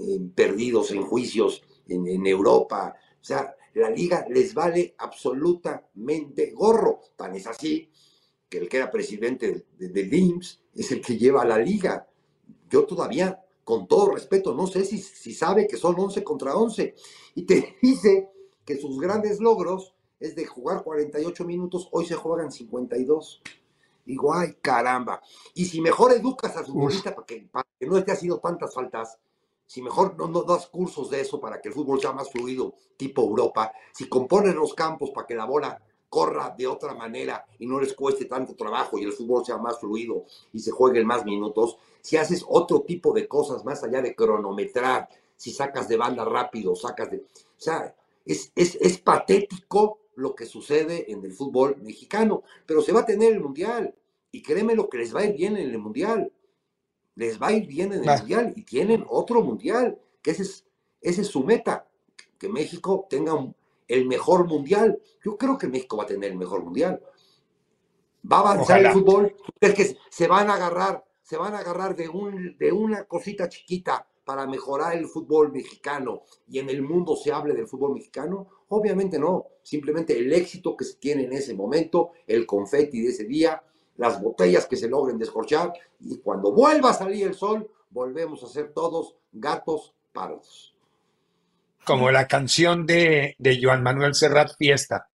eh, 0.00 0.20
perdidos 0.34 0.90
en 0.92 1.02
juicios 1.02 1.62
en, 1.86 2.26
Europa. 2.26 2.94
O 3.20 3.24
sea, 3.24 3.54
la 3.74 3.90
liga 3.90 4.24
les 4.30 4.54
vale 4.54 4.94
absolutamente 4.98 6.52
gorro. 6.52 7.00
Tan 7.16 7.34
es 7.34 7.46
así 7.46 7.89
que 8.50 8.58
el 8.58 8.68
que 8.68 8.78
era 8.78 8.90
presidente 8.90 9.64
del 9.78 10.10
de, 10.10 10.16
IMSS 10.16 10.60
es 10.74 10.90
el 10.90 11.00
que 11.00 11.16
lleva 11.16 11.44
la 11.44 11.56
liga. 11.56 12.08
Yo 12.68 12.84
todavía, 12.84 13.40
con 13.64 13.86
todo 13.86 14.12
respeto, 14.12 14.54
no 14.54 14.66
sé 14.66 14.84
si, 14.84 14.98
si 14.98 15.32
sabe 15.32 15.68
que 15.68 15.76
son 15.76 15.94
11 15.98 16.24
contra 16.24 16.56
11. 16.56 16.94
Y 17.36 17.42
te 17.44 17.76
dice 17.82 18.28
que 18.64 18.76
sus 18.76 19.00
grandes 19.00 19.40
logros 19.40 19.94
es 20.18 20.34
de 20.34 20.44
jugar 20.44 20.82
48 20.82 21.44
minutos, 21.44 21.88
hoy 21.92 22.04
se 22.06 22.16
juegan 22.16 22.50
52. 22.50 23.40
Digo, 24.04 24.34
ay, 24.34 24.56
caramba. 24.60 25.22
Y 25.54 25.66
si 25.66 25.80
mejor 25.80 26.12
educas 26.12 26.56
a 26.56 26.64
su 26.64 26.72
futbolista 26.72 27.14
para 27.14 27.26
que, 27.26 27.48
para 27.50 27.66
que 27.78 27.86
no 27.86 27.96
esté 27.96 28.12
haciendo 28.12 28.40
tantas 28.40 28.74
faltas, 28.74 29.18
si 29.64 29.80
mejor 29.80 30.16
no, 30.18 30.26
no, 30.26 30.42
das 30.42 30.66
cursos 30.66 31.08
de 31.10 31.20
eso 31.20 31.40
para 31.40 31.60
que 31.60 31.68
el 31.68 31.74
fútbol 31.74 32.00
sea 32.00 32.12
más 32.12 32.28
fluido, 32.28 32.74
tipo 32.96 33.22
Europa, 33.22 33.72
si 33.92 34.08
componen 34.08 34.56
los 34.56 34.74
campos 34.74 35.10
para 35.14 35.28
que 35.28 35.36
la 35.36 35.44
bola 35.44 35.80
corra 36.10 36.54
de 36.58 36.66
otra 36.66 36.92
manera 36.92 37.46
y 37.58 37.66
no 37.66 37.80
les 37.80 37.94
cueste 37.94 38.26
tanto 38.26 38.54
trabajo 38.54 38.98
y 38.98 39.04
el 39.04 39.12
fútbol 39.12 39.46
sea 39.46 39.56
más 39.56 39.78
fluido 39.78 40.26
y 40.52 40.58
se 40.58 40.72
jueguen 40.72 41.06
más 41.06 41.24
minutos, 41.24 41.78
si 42.02 42.16
haces 42.16 42.44
otro 42.46 42.82
tipo 42.82 43.14
de 43.14 43.28
cosas 43.28 43.64
más 43.64 43.82
allá 43.84 44.02
de 44.02 44.14
cronometrar, 44.14 45.08
si 45.36 45.52
sacas 45.52 45.88
de 45.88 45.96
banda 45.96 46.24
rápido, 46.24 46.74
sacas 46.74 47.10
de... 47.10 47.18
O 47.18 47.22
sea, 47.56 47.94
es, 48.26 48.52
es, 48.54 48.74
es 48.74 48.98
patético 48.98 50.00
lo 50.16 50.34
que 50.34 50.46
sucede 50.46 51.10
en 51.10 51.24
el 51.24 51.32
fútbol 51.32 51.76
mexicano, 51.80 52.42
pero 52.66 52.82
se 52.82 52.92
va 52.92 53.00
a 53.00 53.06
tener 53.06 53.32
el 53.32 53.40
Mundial. 53.40 53.94
Y 54.32 54.42
créeme 54.42 54.74
lo 54.74 54.88
que 54.88 54.98
les 54.98 55.14
va 55.14 55.20
a 55.20 55.24
ir 55.24 55.36
bien 55.36 55.56
en 55.56 55.70
el 55.70 55.78
Mundial. 55.78 56.30
Les 57.14 57.40
va 57.40 57.48
a 57.48 57.52
ir 57.52 57.66
bien 57.66 57.92
en 57.92 58.04
el 58.04 58.18
Mundial 58.18 58.52
y 58.56 58.62
tienen 58.62 59.04
otro 59.08 59.42
Mundial, 59.42 59.98
que 60.22 60.32
ese 60.32 60.42
es, 60.42 60.66
ese 61.00 61.22
es 61.22 61.28
su 61.28 61.42
meta, 61.42 61.88
que 62.38 62.48
México 62.48 63.06
tenga 63.08 63.34
el 63.90 64.06
mejor 64.06 64.46
Mundial. 64.46 65.00
Yo 65.24 65.36
creo 65.36 65.58
que 65.58 65.68
México 65.68 65.96
va 65.96 66.04
a 66.04 66.06
tener 66.06 66.30
el 66.30 66.38
mejor 66.38 66.62
Mundial. 66.62 67.02
Va 68.30 68.38
a 68.38 68.40
avanzar 68.40 68.84
el 68.84 68.92
fútbol, 68.92 69.34
es 69.60 69.74
que 69.74 69.96
se 70.10 70.28
van 70.28 70.50
a 70.50 70.54
agarrar, 70.54 71.04
se 71.22 71.36
van 71.36 71.54
a 71.54 71.58
agarrar 71.58 71.96
de, 71.96 72.08
un, 72.08 72.56
de 72.58 72.70
una 72.70 73.04
cosita 73.04 73.48
chiquita 73.48 74.06
para 74.24 74.46
mejorar 74.46 74.94
el 74.96 75.06
fútbol 75.06 75.50
mexicano 75.50 76.22
y 76.46 76.58
en 76.58 76.68
el 76.68 76.82
mundo 76.82 77.16
se 77.16 77.32
hable 77.32 77.54
del 77.54 77.66
fútbol 77.66 77.94
mexicano? 77.94 78.46
Obviamente 78.68 79.18
no, 79.18 79.46
simplemente 79.62 80.16
el 80.16 80.32
éxito 80.32 80.76
que 80.76 80.84
se 80.84 80.98
tiene 80.98 81.24
en 81.24 81.32
ese 81.32 81.54
momento, 81.54 82.10
el 82.26 82.46
confeti 82.46 83.00
de 83.00 83.08
ese 83.08 83.24
día, 83.24 83.62
las 83.96 84.22
botellas 84.22 84.66
que 84.66 84.76
se 84.76 84.88
logren 84.88 85.18
descorchar 85.18 85.72
y 85.98 86.18
cuando 86.18 86.52
vuelva 86.52 86.90
a 86.90 86.94
salir 86.94 87.26
el 87.26 87.34
sol, 87.34 87.68
volvemos 87.90 88.44
a 88.44 88.48
ser 88.48 88.72
todos 88.72 89.16
gatos 89.32 89.94
pardos. 90.12 90.76
Como 91.90 92.10
la 92.12 92.28
canción 92.28 92.86
de, 92.86 93.34
de 93.36 93.58
Joan 93.60 93.82
Manuel 93.82 94.14
Serrat, 94.14 94.52
Fiesta. 94.56 95.08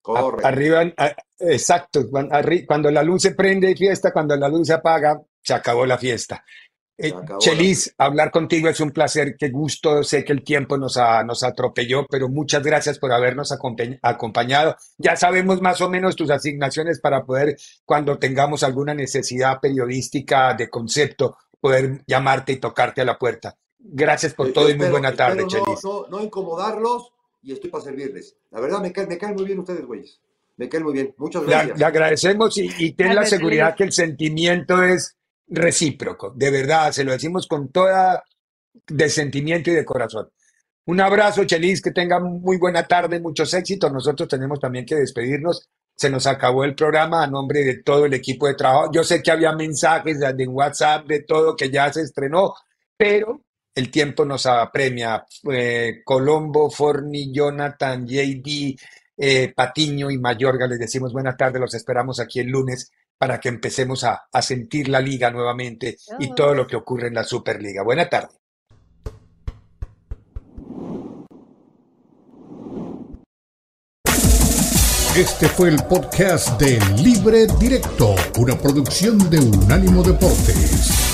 Correcto. 0.00 0.46
Arriba, 0.46 0.84
exacto, 1.38 2.06
cuando 2.66 2.90
la 2.90 3.02
luz 3.02 3.22
se 3.22 3.34
prende, 3.34 3.76
fiesta, 3.76 4.10
cuando 4.10 4.36
la 4.36 4.48
luz 4.48 4.68
se 4.68 4.72
apaga, 4.72 5.20
se 5.42 5.52
acabó 5.52 5.84
la 5.84 5.98
fiesta. 5.98 6.42
Eh, 6.96 7.12
Chelis, 7.40 7.94
hablar 7.98 8.30
contigo 8.30 8.70
es 8.70 8.80
un 8.80 8.90
placer, 8.90 9.36
qué 9.38 9.50
gusto, 9.50 10.02
sé 10.02 10.24
que 10.24 10.32
el 10.32 10.42
tiempo 10.42 10.78
nos, 10.78 10.98
nos 11.26 11.42
atropelló, 11.42 12.06
pero 12.06 12.30
muchas 12.30 12.62
gracias 12.62 12.98
por 12.98 13.12
habernos 13.12 13.52
acompañado. 14.00 14.76
Ya 14.96 15.14
sabemos 15.14 15.60
más 15.60 15.82
o 15.82 15.90
menos 15.90 16.16
tus 16.16 16.30
asignaciones 16.30 17.00
para 17.00 17.22
poder, 17.22 17.54
cuando 17.84 18.18
tengamos 18.18 18.62
alguna 18.62 18.94
necesidad 18.94 19.60
periodística 19.60 20.54
de 20.54 20.70
concepto, 20.70 21.36
poder 21.60 22.02
llamarte 22.06 22.52
y 22.52 22.56
tocarte 22.56 23.02
a 23.02 23.04
la 23.04 23.18
puerta. 23.18 23.54
Gracias 23.88 24.34
por 24.34 24.52
todo 24.52 24.68
y 24.70 24.76
muy 24.76 24.88
buena 24.88 25.14
tarde, 25.14 25.42
no, 25.42 25.48
Chelis. 25.48 25.82
No, 26.10 26.22
incomodarlos 26.22 27.12
y 27.42 27.52
estoy 27.52 27.70
para 27.70 27.84
servirles. 27.84 28.36
La 28.50 28.60
verdad, 28.60 28.80
me 28.80 28.92
caen, 28.92 29.08
me 29.08 29.18
caen 29.18 29.34
muy 29.34 29.44
bien 29.44 29.58
ustedes, 29.58 29.84
güeyes. 29.84 30.20
Me 30.56 30.68
caen 30.68 30.84
muy 30.84 30.92
bien. 30.92 31.14
Muchas 31.18 31.44
gracias. 31.44 31.78
Le, 31.78 31.84
agradecemos 31.84 32.56
y, 32.58 32.70
y 32.78 32.92
ten 32.92 33.14
la 33.14 33.24
seguridad 33.24 33.76
que 33.76 33.84
el 33.84 33.92
sentimiento 33.92 34.82
es 34.82 35.16
recíproco, 35.48 36.32
de 36.34 36.50
verdad, 36.50 36.92
se 36.92 37.04
lo 37.04 37.12
decimos 37.12 37.46
con 37.46 37.68
toda 37.68 38.24
de 38.86 39.08
sentimiento 39.08 39.70
y 39.70 39.74
de 39.74 39.84
corazón. 39.84 40.28
Un 40.86 41.00
abrazo, 41.00 41.44
Chelis, 41.44 41.82
que 41.82 41.90
tenga 41.90 42.20
muy 42.20 42.58
buena 42.58 42.86
tarde, 42.86 43.18
muchos 43.18 43.52
éxitos. 43.54 43.92
Nosotros 43.92 44.28
tenemos 44.28 44.60
también 44.60 44.86
que 44.86 44.94
despedirnos. 44.94 45.68
Se 45.96 46.10
nos 46.10 46.26
acabó 46.26 46.62
el 46.62 46.74
programa 46.76 47.24
a 47.24 47.26
nombre 47.26 47.64
de 47.64 47.82
todo 47.82 48.06
el 48.06 48.14
equipo 48.14 48.46
de 48.46 48.54
trabajo. 48.54 48.92
Yo 48.92 49.02
sé 49.02 49.22
que 49.22 49.32
había 49.32 49.52
mensajes 49.52 50.20
de 50.20 50.46
WhatsApp, 50.46 51.06
de 51.06 51.22
todo 51.22 51.56
que 51.56 51.70
ya 51.70 51.92
se 51.92 52.02
estrenó, 52.02 52.54
pero 52.96 53.40
el 53.76 53.90
tiempo 53.90 54.24
nos 54.24 54.46
apremia. 54.46 55.24
Eh, 55.52 56.00
Colombo, 56.02 56.70
Forni, 56.70 57.30
Jonathan, 57.30 58.06
JD, 58.06 58.74
eh, 59.18 59.52
Patiño 59.54 60.10
y 60.10 60.18
Mayorga, 60.18 60.66
les 60.66 60.78
decimos 60.78 61.12
buena 61.12 61.36
tarde, 61.36 61.60
los 61.60 61.74
esperamos 61.74 62.18
aquí 62.18 62.40
el 62.40 62.48
lunes 62.48 62.90
para 63.18 63.38
que 63.38 63.48
empecemos 63.48 64.02
a, 64.04 64.26
a 64.32 64.42
sentir 64.42 64.88
la 64.88 65.00
liga 65.00 65.30
nuevamente 65.30 65.96
y 66.18 66.34
todo 66.34 66.54
lo 66.54 66.66
que 66.66 66.76
ocurre 66.76 67.08
en 67.08 67.14
la 67.14 67.24
Superliga. 67.24 67.82
Buena 67.82 68.08
tarde. 68.08 68.34
Este 75.16 75.48
fue 75.48 75.70
el 75.70 75.82
podcast 75.84 76.60
de 76.60 76.78
Libre 77.02 77.46
Directo, 77.58 78.14
una 78.38 78.58
producción 78.58 79.30
de 79.30 79.38
Unánimo 79.38 80.02
Deportes. 80.02 81.05